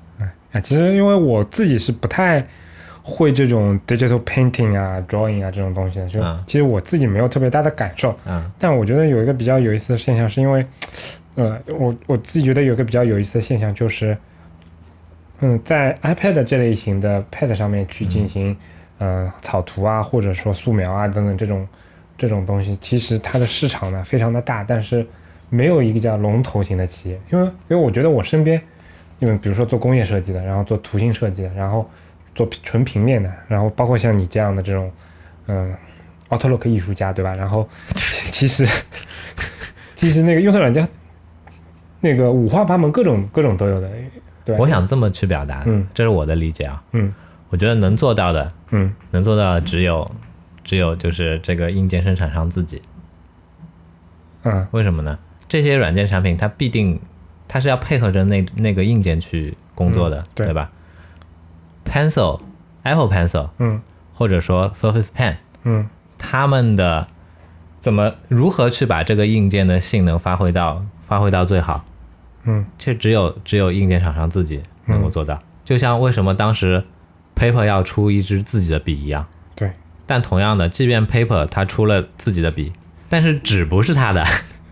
[0.53, 2.45] 啊，其实因为我自己是不太
[3.03, 8.17] 会这种 digital painting 啊、drawing 啊这种东西的，就嗯其实我自己没有特别大的感受。
[8.25, 10.65] 嗯但我觉得有一个比较有意思的现象，是因为，
[11.35, 14.17] 呃，我我自己觉得有一个比较有意思的现象就是，
[15.39, 18.57] 嗯，在 iPad 这类型的 Pad 上面去进行，
[18.97, 21.67] 呃，草图啊，或者说素描啊等等这种
[22.17, 25.05] 这种东西，其实它的市场呢非常的大，但是
[25.49, 28.61] 没有一个叫龙头型的企业，因为因为我觉得我身边，
[29.19, 31.85] 因为比如说做工业设计的，然后做图形设计的，然后
[32.35, 34.91] 做纯平面的，然后包括像你这样的这种，
[35.47, 35.73] 嗯、
[36.29, 37.33] Outlook 艺术家，对吧？
[37.33, 38.65] 然后 其实
[39.95, 40.87] 其实那个用户软件，
[42.01, 43.89] 那个五花八门，各种各种都有的，
[44.43, 44.55] 对？
[44.57, 46.83] 我想这么去表达，嗯这是我的理解啊。
[46.91, 47.13] 嗯
[47.49, 50.09] 我觉得能做到的，嗯能做到的只有
[50.67, 52.81] 只有就是这个硬件生产商自己。
[54.43, 55.17] 嗯为什么呢？
[55.47, 56.99] 这些软件产品它必定
[57.47, 60.69] 它是要配合着那那个硬件去工作的，嗯对吧
[61.85, 62.41] ？Pencil、
[62.83, 63.81] Apple Pencil 嗯
[64.13, 67.07] 或者说 Surface Pen，嗯他们的
[67.79, 71.85] 怎么如何去把这个硬件的性能发挥到发挥到最好？
[72.43, 75.41] 嗯这只有只有硬件厂商自己能够做到。
[75.63, 76.83] 就像为什么当时
[77.35, 79.36] Paper 要出一支自己的笔一样，对，
[80.07, 82.71] 但同样的，即便 Paper 它出了自己的笔，
[83.09, 84.25] 但是纸不是它的，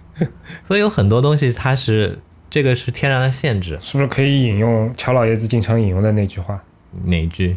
[0.65, 2.17] 所以有很多东西它是
[2.49, 3.77] 这个是天然的限制。
[3.81, 6.59] 是不是可以引用乔老爷子经常引用的那句话？
[7.03, 7.55] 哪一句？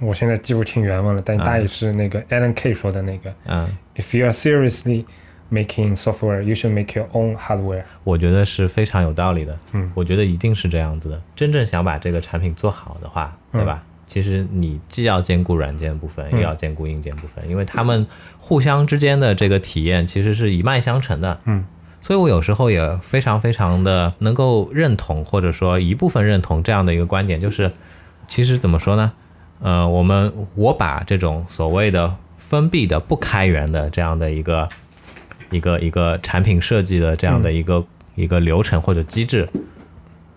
[0.00, 5.04] 我现在记不清原文了，但大意是那个 Alan Kay 说的那个、嗯，If you are seriously
[5.52, 7.82] making software, you should make your own hardware。
[8.02, 9.58] 我觉得是非常有道理的。
[9.72, 11.20] 嗯我觉得一定是这样子的。
[11.36, 13.84] 真正想把这个产品做好的话，对吧？
[14.10, 18.04] 其实你既要兼顾软件部分，又要兼顾硬件部分，因为他们
[18.38, 21.38] 互相之间的这个体验其实是一脉相承的。
[21.44, 21.64] 嗯，
[22.00, 27.70] 所以我有时候也非常非常的能够认同，或者说一部分认同这样的一个观点，就是
[28.26, 29.12] 其实怎么说呢？
[29.60, 34.68] 呃，我们我把这种所谓的封闭的不开源的这样的一个
[35.52, 37.84] 一个一个产品设计的这样的一个、
[38.16, 39.48] 一个流程或者机制，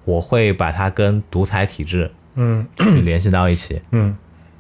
[0.06, 3.82] 我会把它跟独裁体制嗯去联系到一起。
[3.92, 4.16] 嗯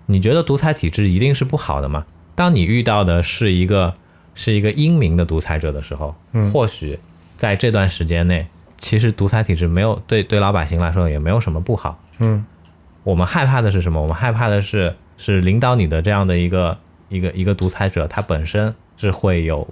[0.05, 2.05] 你觉得独裁体制一定是不好的吗？
[2.35, 3.93] 当你遇到的是一个
[4.35, 6.99] 是一个英明的独裁者的时候，嗯或许
[7.37, 11.99] 在这段时间内，其实独裁体制没有对对老百姓来说也没有什么不好。
[12.19, 12.45] 嗯
[13.03, 14.01] 我们害怕的是什么？
[14.01, 16.77] 我们害怕的是是领导你的这样的一个
[17.09, 19.67] 一个一个独裁者，他本身是会有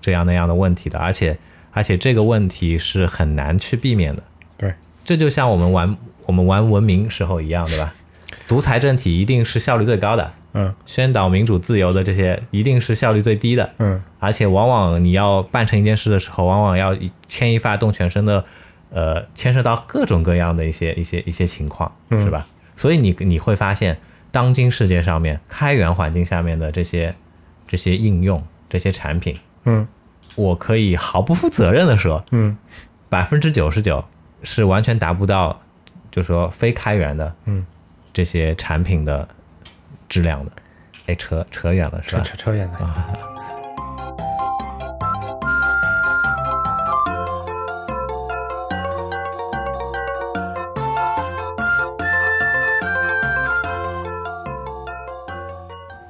[0.00, 1.38] 这样那样的问题的，而且
[1.72, 4.22] 而且这个问题是很难去避免的。
[4.56, 7.92] 对，这就像我们玩我们玩文明时候一样，对吧？
[8.48, 10.74] 独裁政体一定是效率最高的，嗯。
[10.84, 14.02] 宣导民主自由的这些一定是效率最低的，嗯。
[14.18, 18.44] 而且往往你要办成一件事的时候，往往要牵一发动全身的，
[18.90, 22.24] 呃，牵涉到各种各样的一些一些一些情况，嗯。
[22.24, 22.46] 是吧？
[22.76, 23.98] 所以你你会发现，
[24.30, 27.14] 当今世界上面开源环境下面的这些
[27.68, 29.34] 这些应用、这些产品，
[29.64, 29.86] 嗯。
[30.34, 32.56] 我可以毫不负责任的说，嗯。
[33.08, 34.04] 百分之九十九
[34.42, 35.62] 是完全达不到，
[36.14, 37.66] 就说非开源的，嗯，
[38.12, 39.28] 这些产品的
[40.08, 40.52] 质量的。
[41.06, 42.22] 哎，扯扯远了是吧？
[42.22, 43.18] 扯扯远了。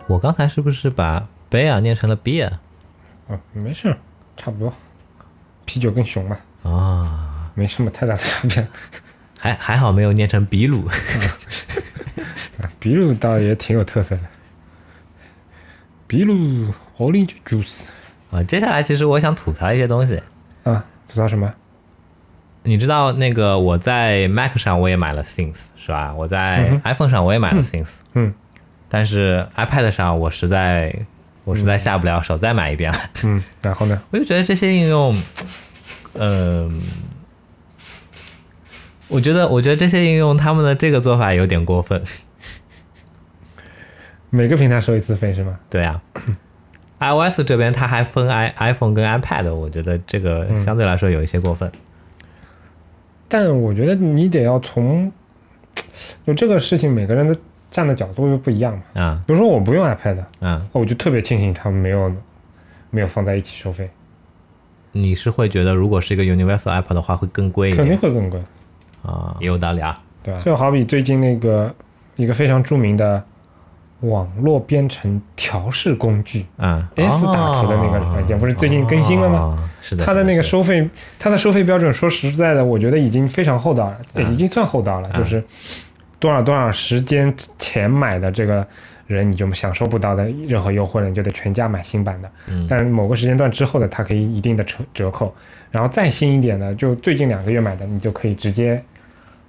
[0.07, 2.53] 我刚才是不是把 beer 念成了 beer
[3.29, 3.97] 哦，没事，
[4.37, 4.71] 差不多。
[5.64, 7.51] 啤酒更熊嘛，啊？
[7.55, 8.69] 没什么太大的差别。
[9.44, 10.88] 还还好没有念成比鲁。
[12.80, 14.22] 比鲁倒也挺有特色的。
[16.07, 17.85] 比鲁 orange juice
[18.30, 20.18] 啊，接下来其实我想吐槽一些东西。
[20.62, 21.52] 啊，吐槽什么？
[22.62, 26.14] 你知道那个我在 Mac 上我也买了 Things 是吧？
[26.14, 28.33] 我在嗯 iPhone 上我也买了 Things，、嗯
[28.88, 30.94] 但是 iPad 上我实在
[31.44, 32.98] 我实在下不了手，再买一遍了。
[33.24, 34.00] 嗯，然后呢？
[34.11, 35.20] 我就觉得这些应用，
[36.14, 36.80] 嗯、
[39.09, 42.03] 我觉得我觉得这些应用他们的这个做法有点过分。
[44.31, 45.59] 每个平台收一次费是吗？
[45.71, 46.03] 对啊
[46.99, 51.71] ，iOS 这边它还分 i iPhone 跟 iPad，我觉得这个嗯相对来说有一些过分。
[53.29, 55.12] 但我觉得你得要从，
[56.27, 57.37] 就这个事情每个人的
[57.71, 59.03] 站的角度又不一样嘛。
[59.03, 62.12] 啊比如说我不用 iPad，啊，我就特别庆幸他们没有
[62.90, 63.88] 没有放在一起收费，
[64.93, 68.40] 你是会觉得如果是一个 Universal App 的话会更贵一肯定会更贵，
[69.05, 69.37] 啊？
[69.40, 70.01] 也有道理啊。
[70.23, 70.40] 对吧？
[70.45, 71.73] 就好比最近那个
[72.17, 73.23] 一个非常著名的
[74.01, 79.38] 网络编程调试工具嗯 S 打头的那个软件，不是最近更新了吗？
[79.38, 80.88] 哦是的，它的那个收费，
[81.19, 85.45] 它的收费标准，说实在的，我觉得已经非常厚道了，嗯已经算厚道了，嗯就是
[86.19, 88.67] 多少多少时间前买的这个
[89.07, 92.31] 人，你就享受不到的任何优惠了，你就得全价买新版的。
[92.49, 95.35] 嗯但某个时间段之后的，它可以一定的折折扣，
[95.71, 98.83] 然后再新一点的，就最近两个月买的，你就可以直接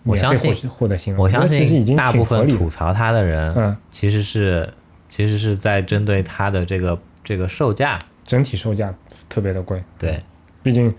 [0.06, 1.22] 我相信获获得新的。
[1.22, 4.72] 我相觉得其实已经信大部分吐槽它的人，嗯，其实是
[5.10, 8.00] 其实是在针对它的这个这个售价。
[8.24, 8.91] 整体售价
[9.30, 10.20] 特别的贵，对，
[10.63, 10.89] 毕竟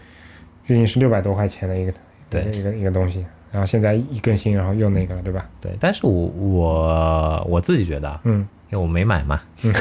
[0.64, 1.92] 毕竟是六百多块钱的一个
[2.31, 5.45] 对一个一个东西，然后现在一更新，然后又那个了，对吧？
[5.61, 9.75] 对，但是我我我自己觉得啊，嗯因为我没买嘛，嗯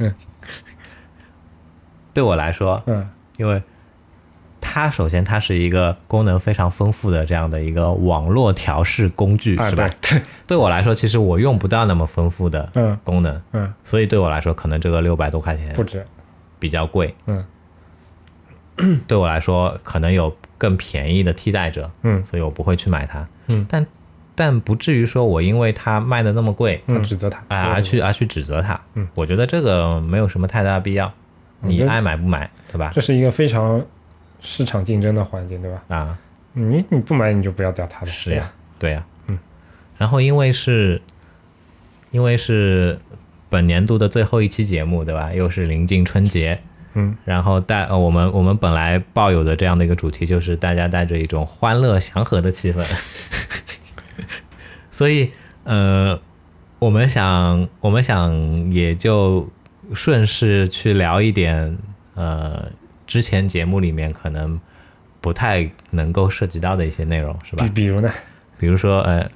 [2.14, 3.62] 对我来说，嗯因为
[4.76, 9.88] 它首先它是一个功能非常丰富的这样的一个网络调试工具，啊是吧？
[10.02, 16.04] 对对， 我来说，其实我用不到那么丰富的嗯功能，嗯，所以对我来说，可能这个六百多块钱不值，
[16.58, 17.14] 比较贵。
[17.24, 17.42] 嗯
[19.06, 23.26] 对我来说，可能有更便宜的替代者，嗯所以我不会去买它。
[23.48, 23.86] 嗯但
[24.34, 28.78] 但不至于说我因为它卖的那么贵，嗯，指责它啊，而去而去指责它。
[28.92, 31.10] 嗯，我觉得这个没有什么太大的必要，
[31.62, 32.92] 你爱买不买，对吧？
[32.94, 33.82] 这是一个非常
[34.40, 35.82] 市场竞争的环境，对吧？
[35.88, 36.18] 啊，
[36.52, 39.38] 你你不买你就不要掉它的，是呀对呀，嗯。
[39.98, 41.00] 然后因为是，
[42.10, 42.98] 因为是
[43.48, 45.32] 本年度的最后一期节目，对吧？
[45.32, 46.60] 又是临近春节，
[46.94, 52.84] 嗯然后带呃我们我们本来抱有的这样的一个主题就是大家带着一种欢乐祥和的气氛，
[54.90, 55.30] 所以
[55.64, 56.18] 呃，
[56.78, 59.48] 我们想我们想也就
[59.94, 61.78] 顺势去聊一点
[62.14, 62.70] 呃
[63.06, 64.58] 之前节目里面可能
[65.20, 67.70] 不太能够涉及到的一些内容，是吧比？
[67.70, 68.10] 比如呢？
[68.58, 69.28] 比如说呃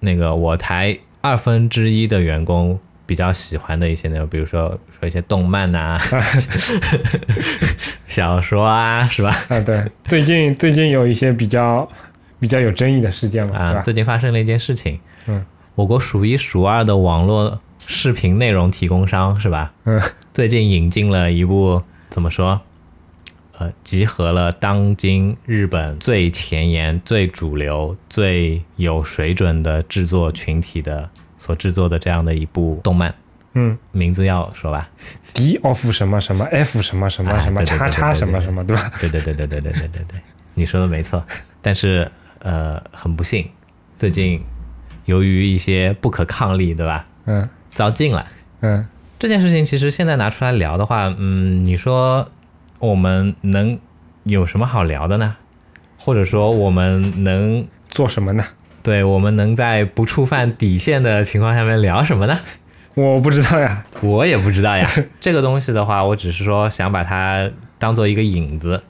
[0.00, 2.78] 那个我台二分之一的员工。
[3.06, 6.00] 比较喜欢的一些内容，比如说说一些动漫呐、
[8.06, 9.28] 小说啊，是吧？
[9.50, 11.86] 啊，对，最近最近有一些比较
[12.40, 13.82] 比较有争议的事件嘛，对啊，吧？
[13.82, 19.74] 最近发生了一件事情，嗯，我国数一数二的网络视频内容提供商是吧？
[19.84, 20.00] 嗯，
[20.32, 22.58] 最近引进了一部怎么说？
[23.58, 33.14] 呃，集合了当今日本最前沿、最主流、最有水准的制作群体的所制作的这样的一部动漫，
[33.52, 34.90] 嗯名字要说吧
[35.32, 38.90] ？，D of 什么什么 F 什么什么什么叉叉什么什么，对吧？
[39.00, 40.20] 对对对对对对对对对，
[40.54, 41.24] 你说的没错。
[41.62, 43.48] 但是呃，很不幸，
[43.96, 44.42] 最近
[45.04, 48.26] 由于一些不可抗力，对吧，嗯遭禁了。
[48.62, 48.84] 嗯
[49.16, 52.28] 这件事情其实现在拿出来聊的话，嗯，你说
[52.78, 53.78] 我们能
[54.24, 55.36] 有什么好聊的呢？
[55.98, 58.44] 或者说我们能做什么呢？
[58.82, 62.38] 对我们能在不触犯底线的情况下面聊什么呢？
[62.94, 63.82] 我不知道呀。
[64.02, 64.88] 我也不知道呀。
[65.18, 68.82] 这个东西的话，我只是说想把它当做一个引子。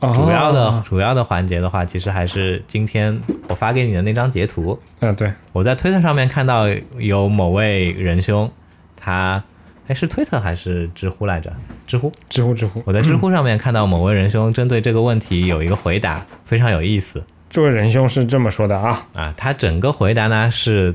[0.00, 3.18] 哦主要的主要的环节的话，其实还是今天
[3.48, 4.78] 我发给你的那张截图。
[5.00, 6.66] 嗯，对，我在推特上面看到
[6.98, 8.50] 有某位仁兄，
[8.96, 9.42] 他
[9.86, 11.52] 哎是推特还是知乎来着？
[11.86, 12.10] 知乎。
[12.28, 19.06] 知乎知乎，我在知乎上面看到某位仁兄针对这个问题有一个回答，非常有意思这位仁兄是这么说的啊。
[19.14, 19.34] 啊。
[19.36, 20.94] 他整个回答呢是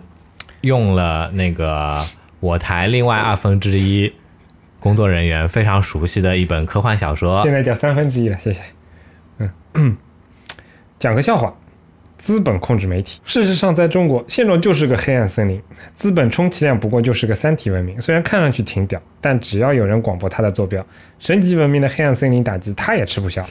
[0.61, 1.97] 用了那个
[2.39, 4.11] 我台另外二分之一
[4.79, 8.61] 工作人员非常熟悉的一本科幻小说现在叫三分之一了，谢谢。
[9.75, 9.95] 嗯，
[10.97, 11.53] 讲个笑话。
[12.19, 15.59] 资本控制媒体，事实上，在中国现状就是个黑暗森林。
[15.95, 20.85] 资本充其量不过就是个三体文明，虽然看上去挺屌，但只要有人广播它的坐标，
[21.17, 23.43] 神级文明的黑暗森林打击它也吃不消。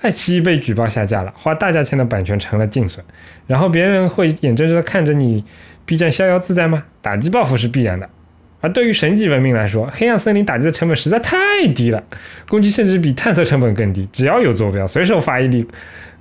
[0.00, 3.02] 爱奇艺被举报下架了，花大价钱的版权成了净损，
[3.46, 5.44] 然后别人会眼睁睁的看着你
[5.86, 6.82] B 站逍遥自在吗？
[7.00, 8.10] 打击报复是必然的。
[8.60, 11.36] 而对于神级文明来说，黑暗森林打击的成本实在太
[11.74, 12.02] 低了，
[12.48, 14.08] 攻击甚至比探测成本更低。
[14.10, 15.66] 只要有坐标，随手发一粒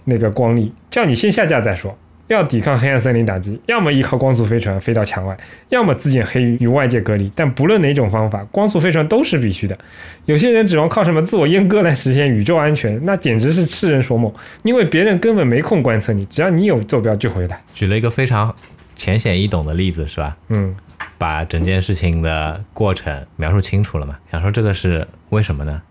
[0.06, 1.97] 那个光力，叫你先下架再说。
[2.28, 5.38] 要抵抗黑暗森林打击，要么依靠光速飞船飞到墙外，
[5.68, 7.30] 要么自建黑域与外界隔离。
[7.36, 9.78] 但不论哪种方法，光速飞船都是必须的。
[10.26, 14.34] 有些人指望靠什么自我阉割来实现宇宙安全，那简直是痴人说梦。
[14.64, 17.64] 因为别人根本没空观测你，只要你有坐标就会有打击。
[17.76, 18.56] 举了一个非常
[18.95, 20.38] 浅显易懂的例子，是吧？
[20.47, 20.74] 嗯，
[21.18, 24.16] 把整件事情的过程描述清楚了嘛？
[24.32, 25.82] 想说这个是为什么呢？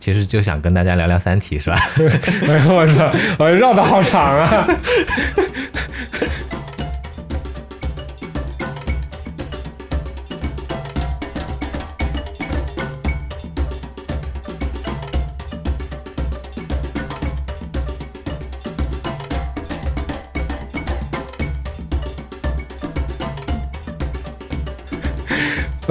[0.00, 1.76] 其实就想跟大家聊聊《三体》，是吧？
[2.48, 4.66] 哎呦我操，我绕的好长啊！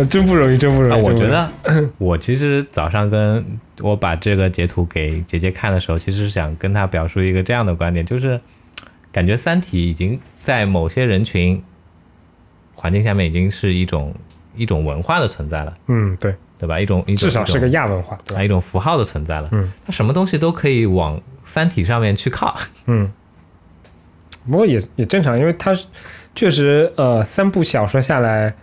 [0.09, 1.01] 真不容易，真不容啊，易。
[1.01, 1.51] 我觉得
[1.97, 3.43] 我其实早上跟
[3.81, 8.39] 我把这个截图给姐姐看的时候，其实是想跟她表述一个这样的观点，就是
[9.11, 11.61] 感觉《三体》已经在某些人群
[12.75, 14.13] 环境下面已经是一种
[14.55, 16.79] 一种文化的存在了，嗯，对，对吧？
[16.79, 19.49] 一种一种至少是个亚文化，啊一种符号的存在了。
[19.51, 22.55] 嗯它什么东西都可以往《三体》上面去靠。
[22.85, 23.11] 嗯，
[24.49, 25.85] 不过也也正常，因为它是
[26.35, 28.53] 确实呃三部小说下来，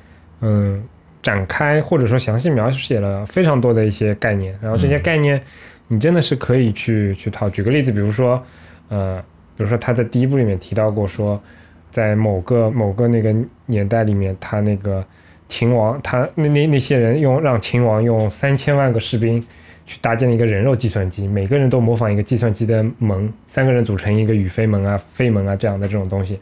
[0.41, 0.83] 嗯，
[1.27, 5.41] 展开或者说详细描写了非常多的一些概念，然后这些嗯概念
[5.89, 7.51] 你真的是可以去去套。
[7.51, 8.41] 举个例子，比如说
[8.89, 9.21] 呃，
[9.57, 11.43] 比如说他在第一部里面提到过说，
[11.91, 13.35] 在某个某个那个
[13.67, 15.05] 年代里面，他那个
[15.49, 19.45] 秦王，他那那那些人用让秦王用三千万个士兵。
[19.89, 26.41] 去搭建了一个人肉计算机，每个人都模仿一个计算机的门，三个人组成一个宇飞门啊、飞门啊这样的这种东西，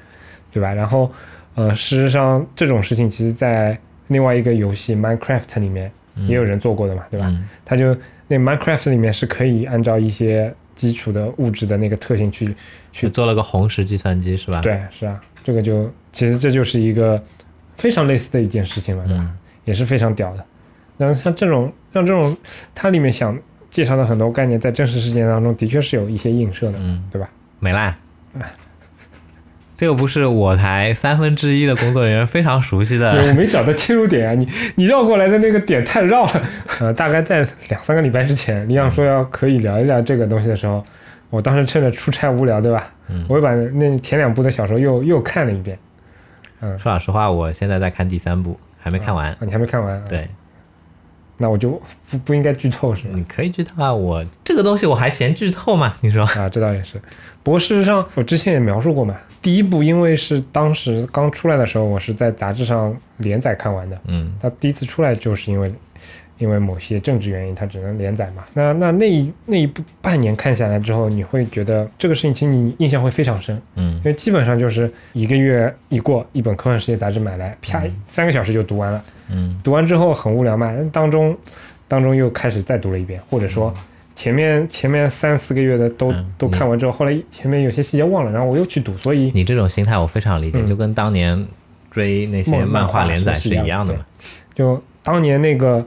[0.51, 0.73] 对吧？
[0.73, 1.07] 然后，
[1.55, 3.79] 呃，事实上这种事情其实在
[4.09, 7.27] 另外一个游戏 Minecraft 里面也有人做过的嘛，对吧？
[7.29, 7.97] 嗯它就
[8.29, 12.55] 那 Minecraft 里面是可以按照一些基础的物质的那个特性去
[12.93, 17.23] 去做了个红石计算机，是吧？，对，是啊，这个就其实这就是一个
[17.77, 19.25] 非常类似的一件事情嘛，对吧？
[19.27, 20.45] 嗯也是非常屌的。
[20.99, 22.37] 然后像这种像这种，
[22.75, 23.37] 它里面想
[23.71, 27.29] 介绍的很多概念，在真实世界当中的确是有一些映射的，嗯，对吧？
[27.61, 27.97] 没啦。
[29.77, 34.47] 这个不是我台三分之一的工作人员非常熟悉的我没找到切入点啊，你
[34.77, 36.43] 你绕过来的那个点太绕了。
[36.81, 40.85] 呃，大概在两三个礼拜之前，李想说要可以聊一聊这个东西的时候，
[41.29, 42.89] 我当时趁着出差无聊，对吧？
[43.09, 45.77] 嗯我又把那前两部的小说又又看了一遍。
[46.61, 49.31] 嗯说老实话，我现在在看第三部，还没看完。
[49.31, 49.97] 啊，你还没看完？
[49.97, 50.29] 啊，对，
[51.39, 51.81] 那我就
[52.11, 53.11] 不不应该剧透是吧？
[53.15, 55.95] 你可以剧透啊，我这个东西我还嫌剧透吗？
[56.01, 56.23] 你说？
[56.39, 57.01] 啊，这倒也是。
[57.43, 63.99] 不过事实上，我之前也描述过嘛，第一部因为是当时刚出来的时候，我是在杂志上连载看完的。
[64.09, 65.71] 嗯它第一次出来就是因为
[66.39, 68.45] 因为某些政治原因，它只能连载嘛。
[68.55, 73.95] 那那那一那一部半年看下来之后，你会觉得这个事情其实你印象会非常深，嗯。
[73.97, 79.05] 因为基本上就是一个月一过，一本科幻世界杂志买来，啪，三个小时就读完了。
[79.31, 79.59] 嗯。
[79.63, 81.37] 读完之后很无聊嘛，当中
[81.87, 83.73] 当中又开始再读了一遍，或者说
[84.17, 90.67] 前面前面三四个月的都、嗯都看完之后，后来前面有些细节忘了，然后我又去读，所以你这种心态我非常理解，嗯。
[90.67, 91.47] 就跟当年
[91.91, 94.01] 追那些漫画连载是是一样的一样的嘛。
[94.55, 95.85] 就当年那个，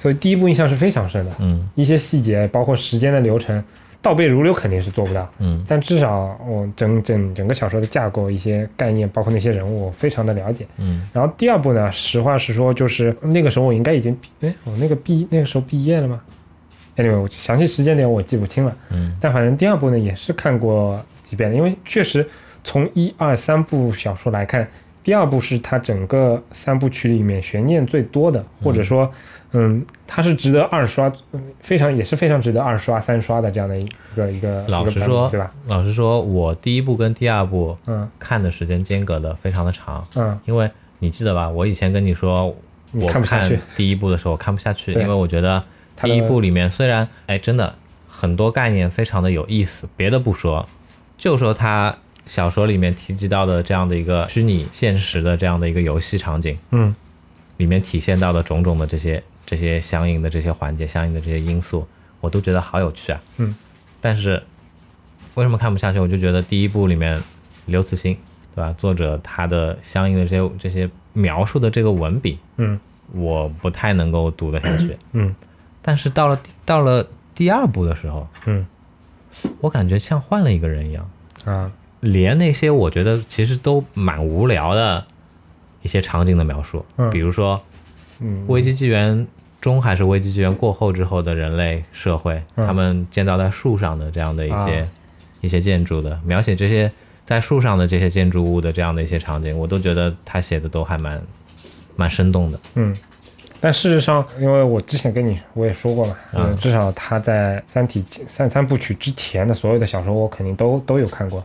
[0.00, 3.62] 所以第一部印象是非常深的，嗯一些细节包括时间的流程，
[4.00, 5.30] 倒背如流肯定是做不到。
[5.38, 10.66] 嗯但至少我整整整个小说的架构、一些概念，包括那些人物，我非常的了解。
[10.78, 16.20] 嗯然后第二部呢，实话实说，就是那个时候我应该已经毕，哎，我那个毕那个时候毕业了吗
[16.96, 18.74] ？anyway，我详细时间点我记不清了。
[18.90, 22.26] 嗯但反正第二部呢也是看过几遍的，因为确实
[22.64, 24.66] 从一二三部小说来看，
[25.02, 29.10] 第二部是它整个三部曲里面悬念最多的，或者说，
[29.52, 34.64] 嗯，它是值得二刷，嗯非常也是非常值得二刷、三刷的这样的一个一个。
[34.68, 41.48] 老实说对吧？，老实说，我第一部跟第二部嗯看的时间间隔的非常的长，嗯，因为你记得吧？
[41.48, 42.54] 我以前跟你说，
[42.92, 45.64] 我看看不下去第一部的时候看不下去，因为我觉得
[46.02, 47.74] 第一部里面虽然哎真的
[48.06, 50.68] 很多概念非常的有意思，别的不说，
[51.16, 51.96] 就说它
[52.26, 56.94] 小说里面提及到的这样的一个虚拟现实的这样的一个游戏场景，嗯
[57.56, 61.86] 里面体现到的种种的这些这些相应的这些环节、相应的这些因素，
[62.20, 63.20] 我都觉得好有趣啊。
[63.36, 63.54] 嗯，
[64.00, 64.42] 但是
[65.34, 65.98] 为什么看不下去？
[65.98, 67.20] 我就觉得第一部里面
[67.66, 68.16] 刘慈欣，
[68.54, 68.74] 对吧？
[68.78, 72.78] 作者他的相应的这些这些描述的这个文笔，嗯
[73.12, 74.96] 我不太能够读得下去。
[75.12, 75.34] 嗯
[75.82, 78.66] 但是到了到了第二部的时候，嗯
[79.60, 81.10] 我感觉像换了一个人一样，
[81.44, 85.04] 啊连那些我觉得其实都蛮无聊的
[85.82, 87.60] 一些场景的描述，嗯比如说
[88.20, 89.26] 嗯危机纪元
[89.60, 94.88] 中还是危机纪元过后之后的人类社会，嗯他们建造在树上的这样的一些、啊
[95.42, 96.92] 一些建筑的描写，这些
[97.24, 101.18] 在树上的这些建筑物的这样的一些场景，我都觉得他写的都还蛮
[101.96, 102.60] 蛮生动的。
[102.74, 102.94] 嗯。
[103.58, 111.42] 但事实上，因为我之前跟你我也说过嘛，嗯嗯，至少他在《三体》三三部曲之前的所有的小说，我肯定都都有看过。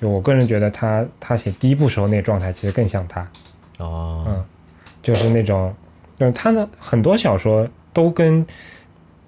[0.00, 3.28] 就我个人觉得他他写第一部时候那个状态，其实更像他，
[3.78, 4.44] 哦，嗯，
[5.02, 5.74] 就是那种，
[6.16, 8.46] 就是他呢很多小说都跟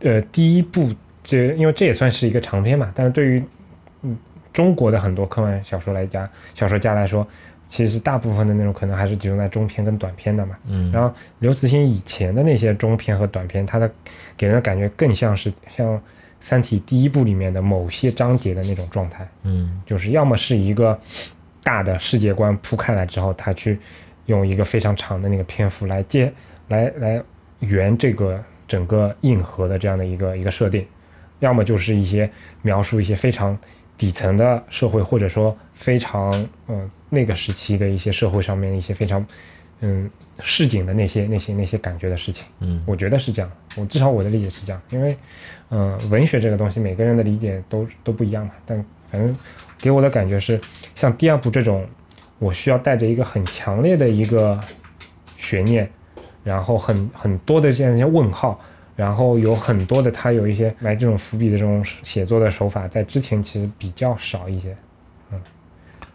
[0.00, 0.92] 呃第一部
[1.22, 3.42] 这，因为这也算是一个长篇嘛，但是对于
[4.02, 4.16] 嗯
[4.52, 7.26] 中国的很多科幻小说来讲，小说家来说，
[7.68, 10.56] 其实大部分的内容可能还是集中在中篇跟短篇的嘛。
[10.68, 13.90] 嗯，然后刘慈欣以前的那些中篇和短篇，他的
[14.36, 15.88] 给人的感觉更像是像
[16.40, 19.28] 《三体》第一部里面的某些章节的那种状态。
[19.42, 20.98] 嗯就是要么是一个
[21.62, 23.78] 大的世界观铺开来之后，他去
[24.26, 26.32] 用一个非常长的那个篇幅来接
[26.68, 27.22] 来来
[27.60, 30.86] 圆这个整个硬核的这样的一个一个设定，
[31.40, 32.30] 要么就是一些
[32.62, 33.58] 描述一些非常
[33.98, 36.30] 底层的社会，或者说非常
[36.68, 39.26] 嗯、呃那个时期的一些社会上面一些非常
[39.80, 40.10] 嗯
[40.40, 42.44] 市井的那些那些那些感觉的事情。
[42.60, 45.16] 嗯我觉得是这样，我至少我的理解是这样，因为，
[45.70, 48.52] 嗯、文学这个东西每个人的理解都都不一样嘛。
[48.64, 49.36] 但反正
[49.78, 50.60] 给我的感觉是，
[50.94, 51.86] 像第二部这种，
[52.38, 54.60] 我需要带着一个很强烈的一个
[55.36, 55.90] 悬念，
[56.44, 58.60] 然后很很多的这样一些问号，
[58.96, 64.76] 然后有很多的他有一些埋这种伏笔的这种写作的手法，在之前其实比较少一些，
[65.32, 65.40] 嗯。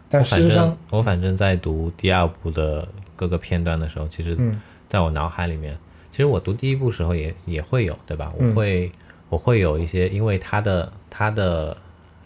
[0.08, 5.78] 但事反实上正，我反正在读第二部的各个片段的时候，其实嗯在我脑海里面，
[6.12, 8.32] 其实我读第一部时候也也会有，对吧？
[8.38, 8.92] 我嗯会、
[9.30, 11.76] 我会有一些，因为他的他的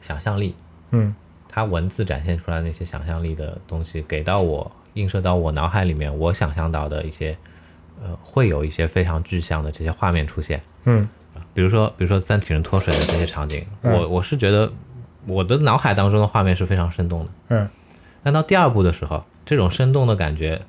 [0.01, 0.55] 想象力，
[0.91, 1.13] 嗯
[1.47, 7.35] 他文字展现出来那些想象力的东西，给到我映射到我脑海里面，我想象到的一些，
[8.03, 10.61] 呃，会有一些非常具象的这些画面出现。
[10.85, 11.07] 嗯
[11.53, 14.71] 比如说，比如说三体人脱水的这些场景，嗯我我是觉得
[15.25, 17.31] 我的脑海当中的画面是非常生动的。
[17.49, 17.69] 嗯
[18.21, 20.61] 但到第二部的时候，这种生动的感觉，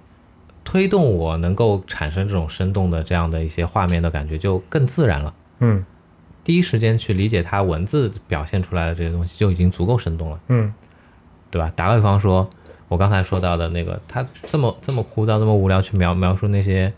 [0.64, 5.34] 推动我能够产生这种生动的这样的一些画面的感觉就更自然了。
[5.60, 5.84] 嗯
[6.42, 10.72] 第一时间去理解它文字表现出来的这些东西就已经足够生动了，嗯
[11.50, 11.70] 对吧？
[11.76, 12.48] 打个比方说，
[12.88, 16.92] 我刚才说到的那个，他这么这么枯燥、这么无聊去描描述那些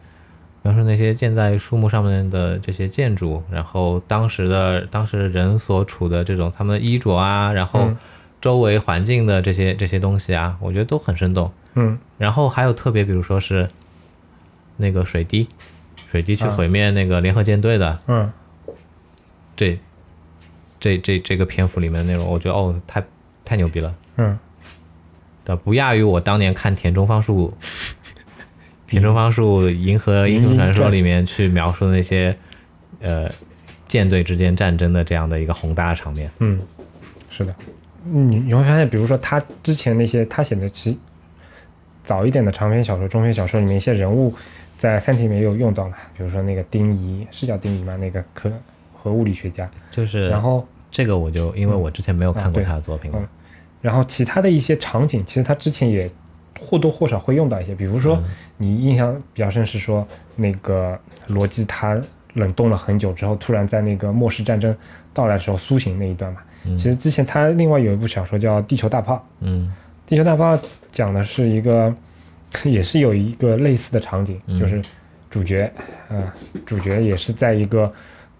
[0.63, 7.97] 描述那些建在树木上面的这些建筑，然后当时的当时人所处的这种他们的衣着啊，然后嗯
[8.41, 11.51] 周围环境的这些这些东西啊，我觉得都很生动。
[11.75, 11.99] 嗯。
[12.19, 13.69] 然后还有特别，比如说是
[14.77, 15.49] 那个水滴，
[16.11, 18.33] 水滴去啊毁灭那个联合舰队的、嗯。
[19.57, 19.79] 这
[20.81, 23.05] 这这这个篇幅里面的内容，我觉得哦，太
[23.45, 24.39] 太牛逼了，嗯。
[25.45, 27.53] 的，不亚于我当年看田中芳树。
[28.87, 32.37] 田中芳树《银河英雄传说》里面去描述的那些
[33.01, 33.27] 呃
[33.89, 36.31] 舰队之间战争的这样的一个宏大的场面。
[36.41, 36.61] 嗯，
[37.31, 37.55] 是的，
[38.05, 40.99] 你你会发现，比如说他之前那些他写的其
[42.05, 44.33] 早一点的长篇小说、中篇小说里面一些人物，
[44.77, 47.97] 在《三体》里面也有用到嘛，比如说那个丁仪，是叫丁仪吗？
[47.97, 48.51] 那个科
[48.95, 49.67] 核物理学家。
[49.91, 53.29] 就是，然后这个我就因为我之前没有看过他的作品嘛，嗯
[53.81, 56.09] 然后其他的一些场景，其实他之前也
[56.61, 58.25] 或多或少会用到一些，比如说嗯
[58.57, 60.97] 你印象比较深是说那个
[61.27, 62.01] 罗辑他
[62.35, 64.73] 冷冻了很久之后，突然在那个末世战争
[65.13, 66.41] 到来的时候苏醒那一段嘛。
[66.65, 69.73] 嗯其实之前他另外有一部小说叫《地球大炮》，嗯
[70.09, 70.57] 《地球大炮》
[70.93, 71.93] 讲的是一个，
[72.65, 74.81] 也是有一个类似的场景，嗯就是
[75.31, 75.73] 主角，
[76.09, 76.31] 呃，
[76.65, 77.91] 主角也是在一个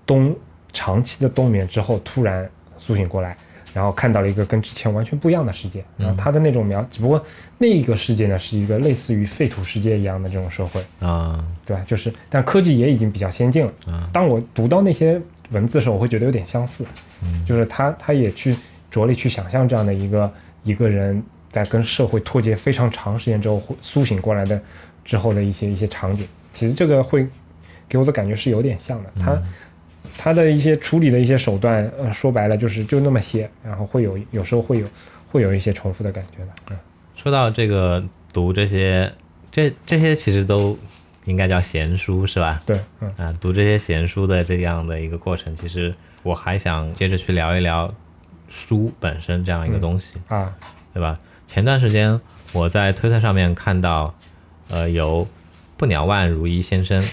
[0.07, 0.37] 冬
[0.73, 2.49] 长期的冬眠之后突然
[2.79, 3.37] 苏醒过来，
[3.73, 5.83] 然后看到了一个跟之前完全不一样的世界。
[5.97, 7.23] 然后他的那种描，只不过
[7.59, 11.83] 那个世界呢是一个类似于废土世界一样的这种社会，啊对吧？
[11.87, 13.73] 就是，但科技也已经比较先进了。
[13.87, 16.85] 啊当我读到那些文字的时候，我会觉得有点相似，
[17.47, 18.55] 就是他他也去
[18.91, 20.31] 着力去想象这样的一个
[20.65, 21.23] 一个人
[21.53, 24.61] 在跟社会脱节非常长时间之后会苏醒过来的
[25.05, 26.27] 之后的一些一些场景。
[26.53, 27.25] 其实这个会
[27.89, 29.43] 给我的感觉是有点像的，他
[30.19, 34.87] 他的一些处理的一些手段，呃，说白了就是就那么些，然后会有有时候会有
[35.31, 36.49] 会有一些重复的感觉的。
[36.71, 36.77] 嗯
[37.15, 39.13] 说到这个读这些，
[39.51, 40.77] 这这些其实都
[41.25, 42.61] 应该叫闲书是吧？
[42.67, 45.95] 对，嗯啊，读这些闲书的这样的一个过程，其实
[46.25, 47.95] 我还想接着去聊一聊
[48.49, 50.53] 书本身这样一个东西，啊，
[50.93, 51.21] 对吧？
[51.53, 52.19] 前段时间
[52.55, 54.15] 我在推特上面看到，
[54.71, 55.29] 呃，由
[55.77, 57.05] 不鸟万如一先生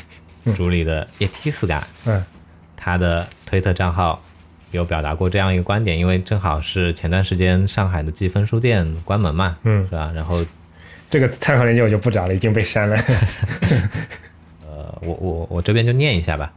[0.56, 2.24] 主理的叶梯斯感，嗯。
[2.78, 4.24] 他的推特账号
[4.72, 9.84] 有表达过这样一个观点，因为正好是前段时间上海的季风书店关门嘛，嗯。
[9.90, 10.10] 是吧？
[10.16, 10.42] 然后
[11.10, 12.96] 这个参考链接我就不找了，已经被删了。
[14.66, 16.54] 呃，我我我这边就念一下吧，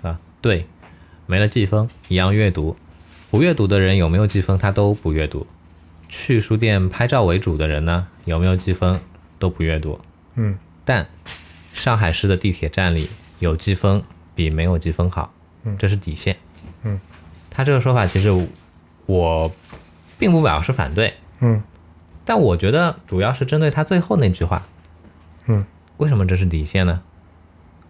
[0.00, 0.64] 啊，对，
[1.26, 2.74] 没了季风一样阅读，
[3.30, 5.46] 不阅读的人有没有季风他都不阅读，
[6.18, 8.98] 去书店拍照为主的人呢，有没有积分
[9.38, 10.00] 都不阅读，
[10.34, 11.06] 嗯但
[11.74, 14.02] 上海市的地铁站里有积分
[14.34, 15.30] 比没有积分好，
[15.78, 16.34] 这是底线。
[16.84, 16.98] 嗯，
[17.50, 18.30] 他这个说法其实
[19.04, 19.52] 我
[20.18, 21.62] 并不表示反对，嗯
[22.24, 24.66] 但我觉得主要是针对他最后那句话。
[25.46, 25.64] 嗯，
[25.98, 27.02] 为什么这是底线呢？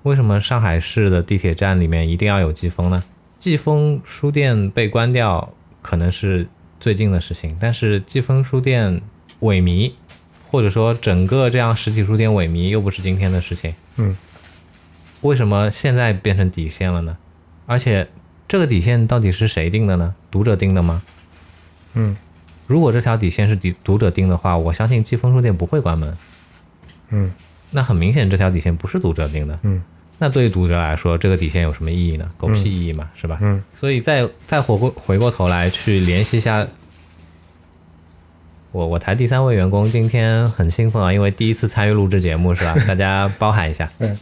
[0.03, 3.05] 为什么上海市的地铁站里面一定要有季风呢？
[3.39, 6.49] 季风书店被关掉可能是
[6.79, 9.01] 最近的事情，但是季风书店
[9.41, 9.93] 萎靡，
[10.49, 13.74] 或者说整个这样实体书店萎靡，又不是今天的事情。
[13.97, 14.16] 嗯
[15.22, 17.16] 为什么现在变成底线了呢？
[17.66, 18.07] 而且
[18.47, 20.14] 这个底线到底是谁定的呢？
[20.31, 21.03] 读者定的吗？
[21.95, 22.16] 嗯
[22.66, 26.16] 如果这条底线是读读者定的话，我相信季风书店不会关门。
[27.09, 27.33] 嗯
[27.70, 29.59] 那很明显，这条底线不是读者定的。
[29.62, 29.83] 嗯
[30.19, 32.29] 那对于读者来说，这个底线有什么意义呢？
[32.39, 33.39] 狗屁意义嘛，是吧？
[33.43, 36.67] 嗯所以再再回过回过头来去联系一下，
[38.73, 42.75] 我我台第三位员工今天很兴奋啊，因为第一次参与录制节目是吧？
[42.89, 43.91] 大家包涵一下。
[44.01, 44.19] 嗯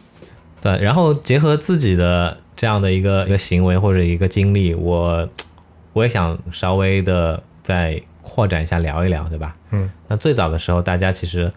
[0.61, 5.29] 对，然后结合自己的这样的一个一个行为或者一个经历，我
[5.93, 9.55] 我也想稍微的再扩展一下聊一聊，对吧？
[9.73, 11.53] 嗯那最早的时候，大家其实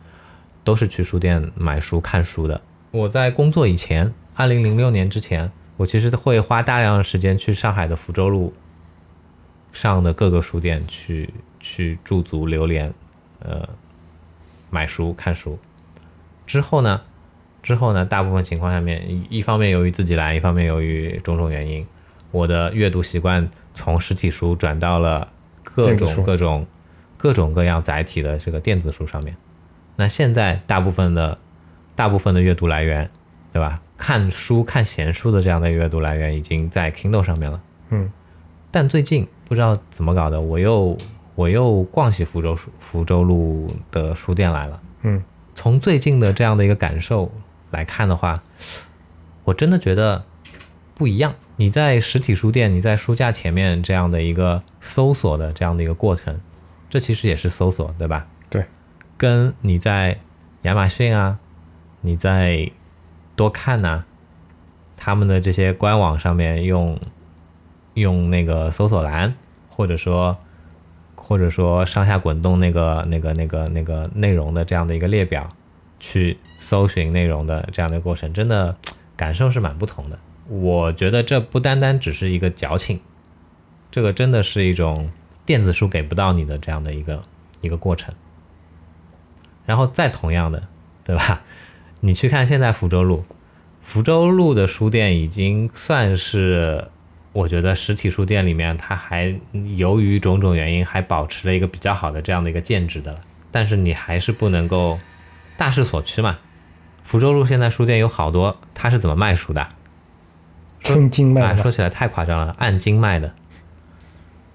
[0.66, 2.60] 都是去书店买书、看书的。
[2.92, 8.54] 我在工作以前，二零零六年之前，我其实会花大量的时间去上海的福州路
[9.74, 12.94] 上的各个书店去去驻足流连，
[13.40, 13.68] 呃，
[14.70, 15.58] 买书、看书。
[16.46, 17.02] 之后呢，
[17.64, 21.84] 之后呢，大部分情况下面，一一方面由于自己懒，一方面由于种种原因，
[22.30, 25.28] 我的阅读习惯从实体书转到了
[25.64, 26.68] 各种各种
[27.18, 29.36] 各种各样载体的这个电子书上面。
[29.96, 31.40] 那现在大部分的
[31.96, 33.10] 大部分的阅读来源，
[33.52, 33.82] 对吧？
[33.98, 37.62] 看书、看闲书的这样的阅读来源已经在 Kindle 上面了。
[37.90, 38.12] 嗯
[38.70, 40.98] 但最近不知道怎么搞的，我又
[41.36, 44.80] 我又逛起福州书福州路的书店来了。
[45.02, 45.24] 嗯
[45.56, 47.32] 从最近的这样的一个感受
[47.72, 48.44] 来看的话，
[49.44, 50.24] 我真的觉得
[50.94, 51.34] 不一样。
[51.56, 56.40] 你在实体书店，你在书架前面这样的一个搜索的这样的一个过程，
[56.88, 58.28] 这其实也是搜索，对吧？
[58.50, 58.66] 对，
[59.18, 60.20] 跟你在
[60.62, 61.40] 亚马逊啊，
[62.02, 62.70] 你在
[63.38, 64.04] 多看呐、
[64.98, 67.00] 他们的这些官网上面用
[67.94, 69.36] 用那个搜索栏，
[69.70, 70.38] 或者说
[71.16, 75.48] 或者说上下滚动那个那个那个那个内容的这样的一个列表，
[76.00, 78.76] 去搜寻内容的这样的过程，真的
[79.16, 80.20] 感受是蛮不同的。
[80.50, 83.00] 我觉得这不单单只是一个矫情，
[83.92, 85.12] 这个真的是一种
[85.46, 87.22] 电子书给不到你的这样的一个
[87.62, 88.16] 一个过程。
[89.66, 90.64] 然后再同样的，
[91.04, 91.42] 对吧？
[92.08, 93.26] 你去看现在福州路，
[93.82, 96.88] 福州路的书店已经算是，
[97.34, 99.38] 我觉得实体书店里面，它还
[99.76, 103.20] 由于种种原因还保持了一个比较好的这样的一个建制的了。
[103.52, 104.98] 但是你还是不能够
[105.58, 106.38] 大势所趋嘛。
[107.04, 109.60] 福州路现在书店有好多，它是怎么卖书的？
[109.60, 109.70] 啊，
[110.80, 113.34] 称斤卖嘛说起来太夸张了，按斤卖的。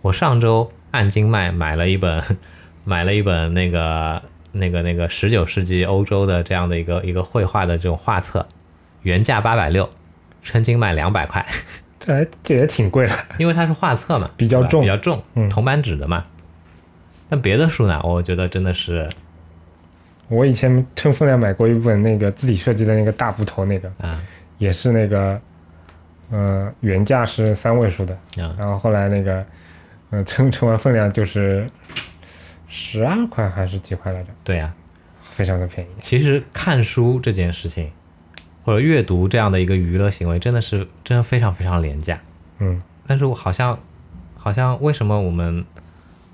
[0.00, 2.38] 我上周按斤卖买了一本，
[2.84, 4.22] 买了一本那个
[4.52, 8.46] 那个那个十九世纪欧洲的这样的一个一个绘画的这种画册，
[9.02, 9.88] 原价八百六，
[10.42, 11.44] 称斤卖两百块，
[11.98, 13.12] 这还这也挺贵的。
[13.38, 14.80] 因为它是画册嘛，比较重。
[14.80, 15.48] 比较重，嗯。
[15.48, 16.24] 铜版纸的嘛。
[17.28, 19.08] 但别的书呢，我觉得真的是
[20.28, 24.20] 我以前称分量买过一本那个自己设计的那个大部头那个，啊。
[24.58, 25.40] 也是那个，
[26.30, 28.54] 呃，原价是三位数的，啊。
[28.56, 29.44] 然后后来那个，
[30.10, 31.66] 呃，称称完分量就是
[32.74, 34.72] 十二块还是几块来着，对呀、
[35.22, 35.90] 非常的便宜。
[36.00, 37.90] 其实看书这件事情，
[38.64, 42.18] 或者阅读这样的一个娱乐行为，真的是真的非常非常廉价。
[42.60, 43.78] 嗯，但是我好像
[44.34, 45.66] 好像为什么我们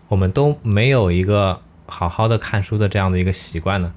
[0.06, 3.92] 我们都没有一个好好的看书的这样的一个习惯呢？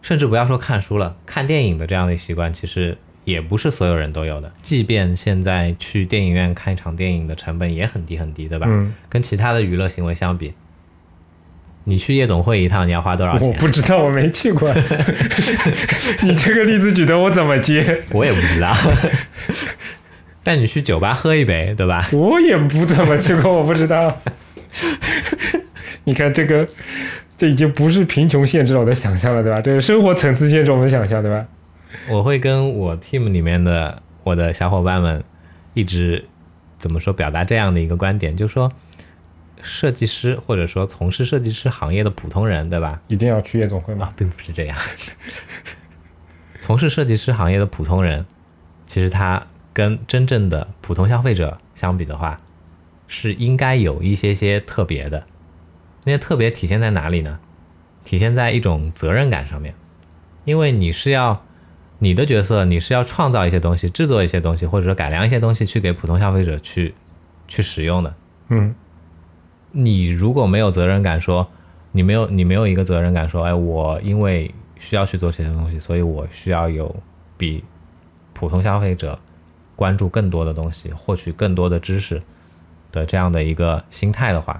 [0.00, 4.50] 甚至不要说看书了，看电影的这样的习惯，其实也不是所有人都有的。
[4.62, 8.66] 即便现在去电影院看一场电影的成本也很低很低，对吧？
[8.70, 10.54] 嗯，跟其他的娱乐行为相比，
[11.84, 13.52] 你去夜总会一趟你要花多少钱我？
[13.54, 14.72] 不知道，我没去过。
[16.22, 18.02] 你这个例子举的我怎么接？
[18.12, 18.74] 我也不知道。
[20.44, 22.04] 带你去酒吧喝一杯，对吧？
[22.12, 24.16] 我也不怎么去过，我不知道。
[26.04, 26.66] 你看这个，
[27.36, 29.60] 这已经不是贫穷限制了我的想象了，对吧？
[29.60, 31.46] 这是生活层次限制我们的想象，对吧？
[32.08, 35.22] 我会跟我 team 里面的我的小伙伴们
[35.74, 36.24] 一直
[36.76, 38.72] 怎么说表达这样的一个观点，就是说，
[39.62, 43.00] 设计师或者说从事设计师行业的普通人，对吧？
[43.08, 44.06] 一定要去夜总会吗？
[44.06, 44.76] 啊，并不是这样。
[46.60, 48.26] 从事设计师行业的普通人，
[48.86, 52.40] 其实他跟真正的普通消费者相比的话，
[53.06, 55.24] 是应该有一些些特别的。
[56.04, 57.38] 那些特别体现在哪里呢？
[58.04, 59.74] 体现在一种责任感上面，
[60.44, 61.44] 因为你是要
[62.00, 66.94] 你的角色，你是要创造一些东西，制作一些东西，或者说改良一些东西，去给普通消费者去
[67.46, 68.14] 去使用的。
[68.48, 68.74] 嗯
[69.72, 71.48] 你如果没有责任感说，
[71.92, 76.94] 你没有你没有一个责任感说，哎，我因为需要去做这些东西，所以我需要有
[77.36, 77.64] 比
[78.32, 79.18] 普通消费者
[79.74, 82.22] 关注更多的东西，获取更多的知识
[82.90, 84.58] 的这样的一个心态的话，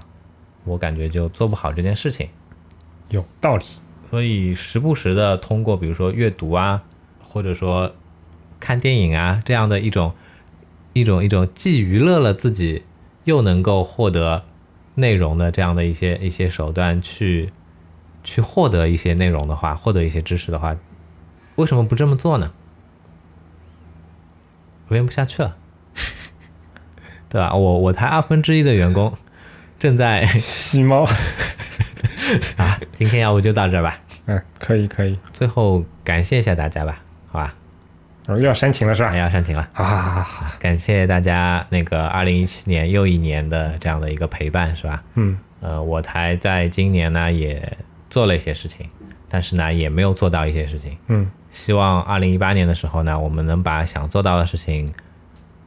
[0.65, 2.27] 我感觉就做不好这件事情。
[3.09, 3.65] 有道理。
[4.05, 6.83] 所以时不时的通过比如说阅读啊，
[7.19, 7.95] 或者说
[8.59, 10.13] 看电影啊这样的一种
[10.93, 12.83] 一种一种既娱乐了自己，
[13.23, 14.43] 又能够获得
[14.95, 17.51] 内容的这样的一些一些手段去
[18.23, 20.75] 去获得一些内容的话，获得一些知识的话，
[21.55, 22.51] 为什么不这么做呢？
[24.87, 25.55] 我编不下去了，
[27.29, 27.53] 对吧？
[27.53, 29.15] 我我才二分之一的员工
[29.79, 31.05] 正在 吸猫，
[32.57, 33.99] 啊，今天要不就到这儿吧。
[34.25, 35.19] 嗯，可以可以。
[35.33, 37.02] 最后感谢一下大家吧？
[38.27, 39.17] 哦，又要煽情了是吧还？
[39.17, 40.55] 要煽情了，好好好好好。
[40.59, 45.03] 感谢大家那个二零一七年又一年的这样的一个陪伴，是吧？
[45.15, 47.77] 嗯呃，我台在今年呢也
[48.09, 48.87] 做了一些事情，
[49.27, 50.97] 但是呢也没有做到一些事情。
[51.07, 54.91] 嗯希望二零一八年的时候呢，我们能把想做到的事情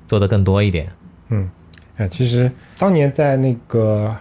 [0.06, 0.88] 做得更多一点。
[1.28, 1.50] 嗯。
[1.96, 4.14] 哎，其实当年在那个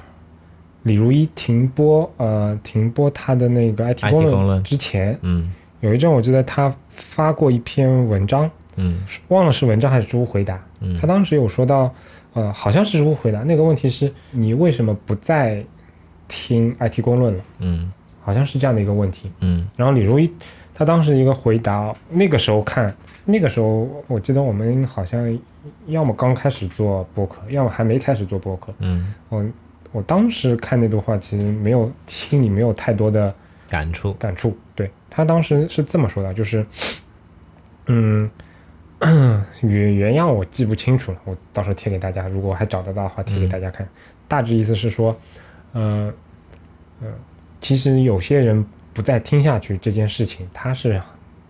[0.83, 10.60] 李如一停播，呃，停播他的那个 IT 公论之前，嗯有一阵我记得他发过一篇文章，嗯忘了是文章还是知乎回答。
[10.82, 11.93] 嗯他当时有说到，
[12.34, 15.64] 呃，好像是知乎回答那个问题是你为什么不再
[16.28, 17.43] 听 IT 公论了？
[17.60, 17.91] 嗯
[18.22, 19.32] 好像是这样的一个问题。
[19.41, 20.32] 嗯然后李如一
[20.74, 22.93] 他当时一个回答，那个时候看，
[23.24, 25.39] 那个时候我记得我们好像
[25.88, 28.74] 要么刚开始做播客，要么还没开始做播客。
[28.80, 29.46] 嗯，我
[29.93, 33.34] 我当时看那段话，其实没有心里没有太多的
[33.70, 34.12] 感触。
[34.16, 34.58] 感触。
[34.76, 36.66] 对他当时是这么说的，就是，
[37.86, 38.30] 嗯，
[39.61, 43.88] 原原样我记不清楚了，我到时候贴给大家，如果还找得到的话，贴给大家看。
[44.28, 45.16] 大致意思是说，
[45.72, 46.13] 呃，
[47.01, 47.07] 呃，
[47.61, 51.01] 其实有些人不再听下去这件事情，他是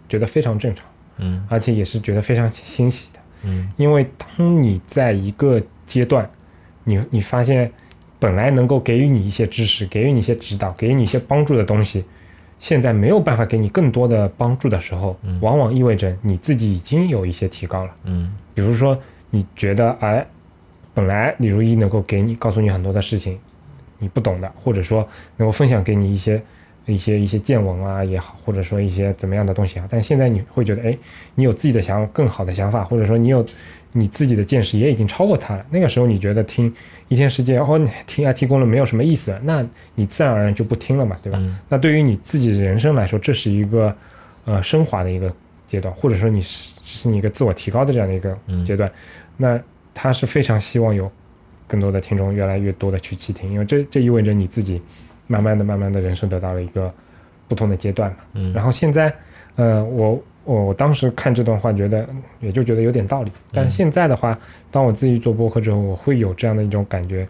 [0.07, 0.85] 觉得非常正常，
[1.17, 3.19] 嗯而且也是觉得非常欣喜的。
[3.45, 6.29] 嗯因为当你在一个阶段，
[6.83, 7.71] 你你发现
[8.19, 12.05] 本来能够给予你一些知识、给予你一些指导、给予你一些帮助的东西，
[12.67, 17.91] 现在没有办法给你更多的帮助的时候，往往意味着你自己已经有一些提高了。
[18.05, 18.97] 嗯比如说，
[19.29, 20.25] 你觉得哎，
[20.91, 23.37] 本来李如一能够给你告诉你很多的事情，
[23.99, 25.07] 你不懂的，或者说
[25.37, 26.41] 能够分享给你一些
[26.87, 29.85] 一些一些见闻啊也好，或者说一些怎么样的东西啊。
[29.87, 30.97] 但现在你会觉得，哎，
[31.35, 33.45] 你有自己的想更好的想法，或者说你有
[33.97, 35.65] 你自己的见识也已经超过他了。
[35.69, 36.71] 那个时候你觉得听
[37.07, 39.65] 一天世界哦，你听 IT 公论没有什么意思，那
[39.95, 41.41] 你自然而然就不听了嘛，对吧？
[41.69, 43.95] 那对于你自己的人生来说，这是一个
[44.43, 45.33] 呃升华的一个
[45.65, 48.91] 阶段，或者说你是是你一个自我提高的这样的一个阶段。
[49.37, 49.57] 那
[49.93, 51.09] 他是非常希望有
[51.65, 54.81] 更多的听众越来越多的去倾听，因为这这意味着你自己
[55.27, 56.93] 慢慢的、慢慢的人生得到了一个
[57.47, 58.17] 不同的阶段嘛。
[58.33, 58.51] 嗯。
[58.51, 59.13] 然后现在，
[59.55, 62.07] 呃，我我我当时看这段话，觉得
[62.39, 63.31] 也就觉得有点道理。
[63.51, 64.39] 但是现在的话，
[64.71, 67.27] 当我自己做播客之后，我会有这样的一种感觉，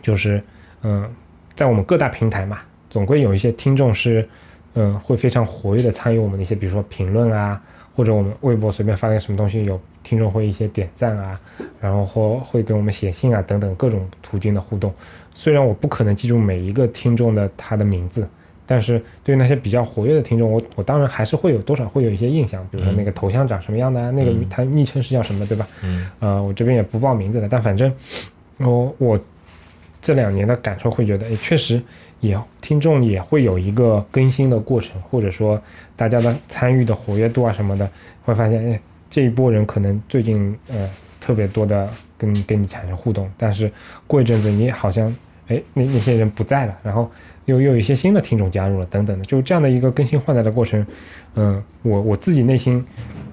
[0.00, 0.42] 就是
[0.82, 1.06] 嗯，
[1.54, 4.26] 在我们各大平台嘛，总归有一些听众是
[4.74, 7.60] 嗯会非常活跃的参与我们的一些，比如说评论啊。
[7.96, 11.40] 或者我们微博随便发个什么东西，有听众会一些点赞啊，
[11.80, 14.92] 然后或会给我们写信啊等等各种途径的互动。
[15.32, 18.28] 虽然我不可能记住每一个听众的他的名字，
[18.66, 25.66] 但是对于那些比较活跃的听众，我我当然还是会有多少会有一些印象，比如说那个头像长什么样的啊，那个他昵称是叫什么，对吧？
[25.82, 26.10] 嗯。
[26.20, 27.90] 呃，我这边也不报名字了，但反正
[28.58, 29.20] 我我
[30.02, 31.82] 这两年的感受会觉得，哎，确实。
[32.20, 35.60] 也听众也会有一个更新的过程，或者说
[35.94, 37.88] 大家的参与的活跃度啊什么的，
[38.24, 40.88] 会发现，哎，这一波人可能最近呃
[41.20, 41.86] 特别多的
[42.16, 43.70] 跟跟你产生互动，但是
[44.06, 45.14] 过一阵子你好像，
[45.48, 47.10] 哎，那那些人不在了，然后
[47.44, 50.84] 又又有一些新的听众加入了，等等的，就这样的一个更新换代的过程，
[51.34, 52.84] 嗯，我我自己内心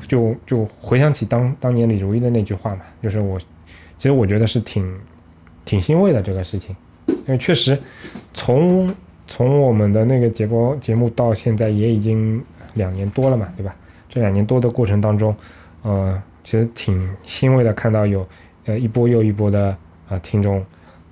[0.07, 3.39] 就就回想起当当年李如一的那句话嘛，就是我
[3.97, 4.95] 其实我觉得是挺
[5.65, 6.75] 挺欣慰的这个事情。
[7.07, 7.77] 因为确实，
[8.33, 8.93] 从
[9.27, 12.41] 从我们的那个节目节目到现在也已经
[12.75, 13.75] 两年多了嘛，对吧？
[14.09, 15.35] 这两年多的过程当中，
[15.81, 18.27] 呃，其实挺欣慰的，看到有
[18.65, 19.75] 呃一波又一波的
[20.09, 20.63] 呃听众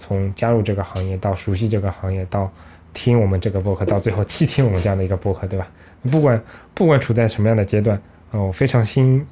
[0.01, 2.51] 从加入这个行业到熟悉这个行业到
[2.91, 5.67] 听我们这个播客，到最后弃听我们这样的一个播客，对吧？
[6.09, 6.41] 不管
[6.73, 9.23] 不管处在什么样的阶段，呃，我非常心，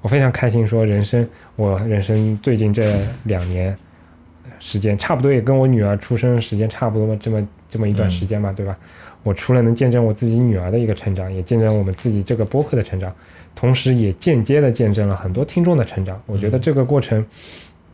[0.00, 3.76] 我非常开心，说人生我人生最近这两年。
[4.64, 8.72] 时间差不多也跟我女儿出生时间差不多嘛，这么这么一段时间嘛，对吧？
[9.24, 13.12] 我除了能见证我自己女儿的一个成长，也见证我们自己这个播客的成长，
[13.56, 16.22] 同时也间接的见证了很多听众的成长。
[16.26, 17.26] 我觉得这个过程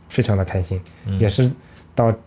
[0.09, 0.79] 非常的开心，
[1.19, 1.49] 也是
[1.99, 2.17] 到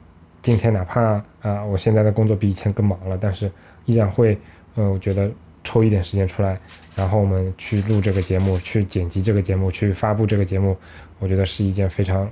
[0.42, 1.00] 今天，哪怕
[1.40, 3.50] 啊，我现在的工作比以前更忙了，但是
[3.86, 4.38] 依然会，
[4.74, 5.30] 呃，我觉得
[5.64, 6.58] 抽一点时间出来，
[6.94, 10.76] 然后我们去录这个节目，去剪辑这个节目，去发布这个节目，
[11.18, 12.30] 我觉得是一件非常。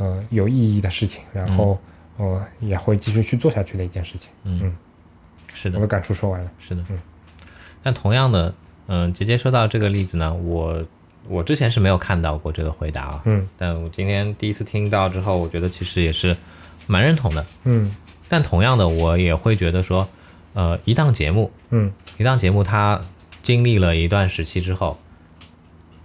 [0.00, 1.76] 嗯，有意义的事情，然后，
[2.18, 4.30] 呃，也会继续去做下去的一件事情。
[4.44, 4.72] 嗯，
[5.52, 6.48] 是的，我的感触说完了。
[6.60, 6.96] 是的，嗯。
[7.82, 8.54] 但同样的，
[8.86, 10.84] 嗯，直接说到这个例子呢，我
[11.26, 13.22] 我之前是没有看到过这个回答啊。
[13.24, 13.44] 嗯。
[13.58, 16.36] 但我今天第一次听到之后，我觉得其实也是
[16.88, 17.46] 蛮认同的。
[17.62, 17.94] 嗯。
[18.30, 20.06] 但同样的，我也会觉得说，
[20.52, 23.00] 呃，一档节目，嗯，一档节目它
[23.42, 24.98] 经历了一段时期之后，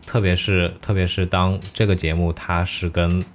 [0.06, 3.26] 特别是特别是当这个节目它是跟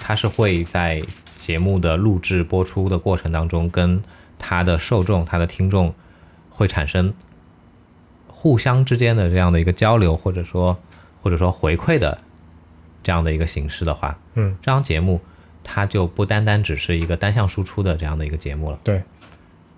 [0.00, 1.02] 它是会在
[1.36, 4.02] 节目的录制播出的过程当中，跟
[4.38, 5.94] 它的受众、它的听众
[6.48, 7.12] 会产生
[8.28, 10.78] 互相之间的这样的一个交流，或者说
[11.20, 12.16] 或者说回馈的
[13.02, 15.20] 这样的一个形式的话，嗯，这档节目
[15.62, 18.78] 它就不单单只是一个单向输出的这样的一个节目了。
[18.84, 19.02] 对。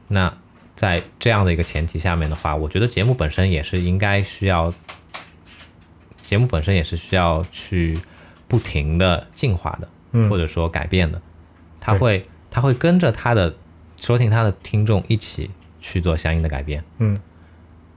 [0.09, 0.37] 那
[0.77, 4.73] 在这样的一个前提下面的话，我觉得节目本身也是应该需要，
[6.23, 7.99] 节目本身也是需要去
[8.47, 9.89] 不停的进化的。
[10.31, 11.21] 或者说改变的，
[11.81, 13.53] 他会他会跟着他的
[14.01, 16.85] 收听他的听众一起去做相应的改变。
[16.99, 17.19] 嗯，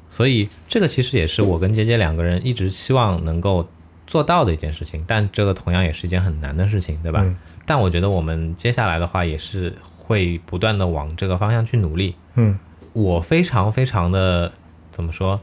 [0.10, 3.70] 所以这个其实也是我跟杰杰两个人一直希望能够
[4.08, 7.22] 做到的一件事情，但这个同样也是一件很难的事情，对吧？
[7.66, 12.16] 但我觉得我们接下来的话也是会不断的往这个方向去努力。
[12.36, 12.58] 嗯，
[12.94, 14.52] 我非常非常的
[14.92, 15.40] 怎么说？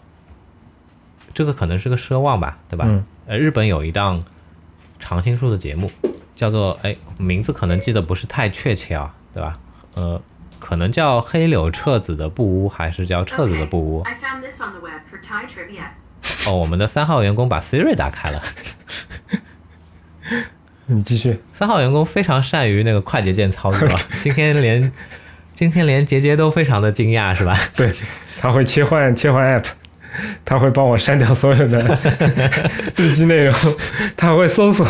[1.35, 2.87] 这个可能是个奢望吧，对吧？
[3.27, 4.25] 呃，日本有一档
[4.99, 5.91] 常青树的节目。
[6.35, 9.57] 叫做哎，名字可能记得不是太确切啊，对吧？
[9.95, 10.21] 呃，
[10.59, 14.03] 可能叫黑柳彻子的布屋，还是叫彻子的布屋？
[16.47, 18.43] 哦，我们的三号员工把 Siri 打开了。
[20.87, 21.41] 你继续。
[21.55, 23.89] 三号员工非常善于那个快捷键操作，
[24.23, 24.93] 今天连
[25.55, 27.59] 今天连杰杰都非常的惊讶，是吧？
[27.75, 27.91] 对，
[28.39, 29.67] 他会切换切换 App，
[30.45, 31.99] 他会帮我删掉所有的
[32.97, 33.55] 日记内容，
[34.17, 34.87] 他会搜索。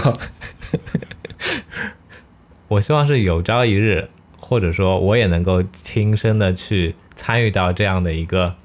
[2.69, 4.09] 我希望是有朝一日，
[4.41, 8.57] 或者说我也能够亲身的去参与到这样的一个，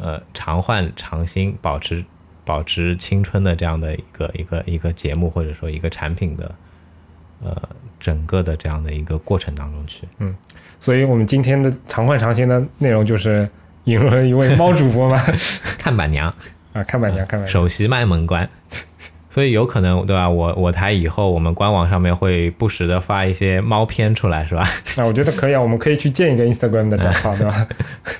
[0.00, 2.02] 呃，常换常新、保持
[2.44, 6.54] 保持青春的这样的一个一个一个节目，或者说一个产品的，
[7.44, 7.56] 呃
[7.98, 10.08] 整个的这样的一个过程当中去。
[10.18, 10.34] 嗯
[10.78, 13.46] 所以我们今天的常换常新的内容就是
[13.84, 15.22] 引入了一位猫主播嘛，
[15.78, 16.34] 看板娘，
[16.72, 18.48] 啊，看板娘，看板娘，首席卖萌官。
[19.32, 20.28] 所以有可能对吧？
[20.28, 24.62] 我我台以后我们官网上面会不时的发一些猫片出来，是吧？
[24.96, 27.68] 啊，我觉得可以啊，我们可以去建一个 Instagram 的账号，对吧？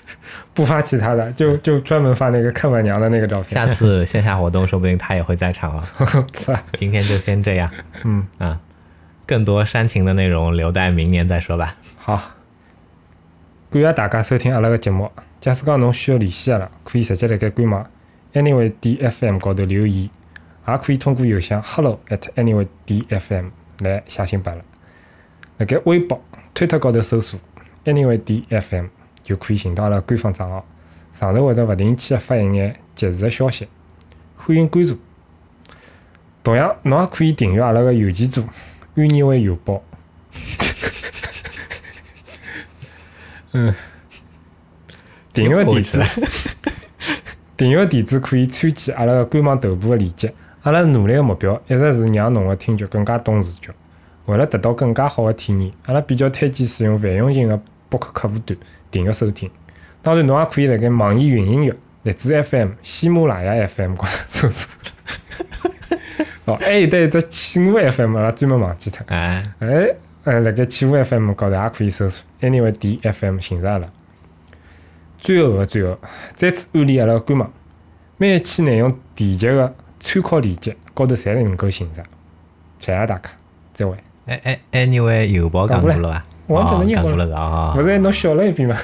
[0.61, 3.47] 不发其他的，就就专门发那个看板娘的那个照片。
[3.47, 5.91] 下次线下活动说不定他也会在场啊。
[6.35, 7.71] 操今天就先这样
[8.05, 8.61] 嗯，啊，
[9.25, 11.77] 更多煽情的内容留待明年再说吧。
[11.97, 12.15] 好，
[13.71, 15.11] 感谢大家收听阿拉个节目。
[15.41, 17.91] 假使讲侬需要联系阿拉，可以直接辣盖官网
[18.35, 20.11] Anyway DFM 高头留言，
[20.69, 23.47] 也可以通过邮箱 hello at anyway DFM
[23.79, 24.63] 来写信拨阿拉。
[25.57, 27.41] 辣盖微博、推特高头搜索
[27.87, 28.91] Anyway DFM
[29.31, 30.67] 就可以寻到阿拉官方账号，
[31.13, 33.69] 上头会得勿定期的发一眼及时的消息，
[34.35, 34.99] 欢迎关注。
[36.43, 38.43] 同样，侬也可以订阅阿拉个邮件组
[38.97, 39.81] “安妮卫邮报”。
[43.53, 43.73] 嗯，
[45.33, 46.03] 订阅地址，
[47.57, 50.35] 订阅地址可以参见阿拉个官网头部个链接。
[50.63, 53.73] 阿拉努力个目标一直是让侬个听觉更加懂视觉。
[54.27, 58.59] 为了得到更加好个体验，阿拉比较推荐使用泛用型个播客客户端
[58.91, 59.51] 订阅收听。
[60.03, 61.75] 当然，侬也可以辣盖网易云音乐、
[62.05, 64.69] 荔枝 FM、喜马拉雅 FM 高头搜索。
[66.47, 69.05] 哦，还有得一只企鹅 FM，阿拉专门忘记脱。
[69.09, 73.87] 哎，哎，呃，辣盖企鹅 FM 高头也可以搜索 Anyway D FM 寻着阿拉。
[75.19, 75.99] 最后个最后，
[76.35, 77.53] 再次安利阿拉个官网，
[78.17, 82.03] 每一期内容提及个参考链接高头侪能够寻着。
[82.79, 83.31] 谢谢大家，
[83.75, 83.97] 再会。
[84.27, 86.25] 哎哎，anyway，邮报讲过了吧？
[86.51, 87.83] 我觉得哦讲念过了啊不。
[87.83, 88.77] 是侬笑了一遍吗？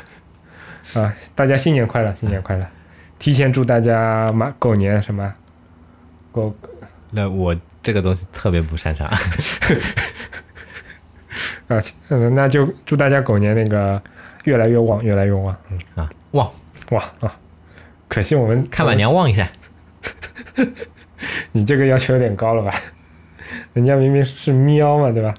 [0.94, 2.64] 啊，大家新年快乐， 新年快乐！
[3.18, 5.34] 提前祝大家马狗年什么
[6.30, 6.54] 狗
[7.10, 9.08] 那我这个东西特别不擅长。
[11.66, 14.00] 啊，嗯，那就祝大家狗年那个
[14.44, 15.56] 越来越旺，越来越旺。
[15.70, 16.48] 嗯，啊，旺，
[16.90, 17.36] 旺啊！
[18.06, 19.48] 可惜我们看板，娘旺一下。
[21.50, 22.70] 你这个要求有点高了吧？
[23.72, 25.34] 人家明明是喵嘛，对吧？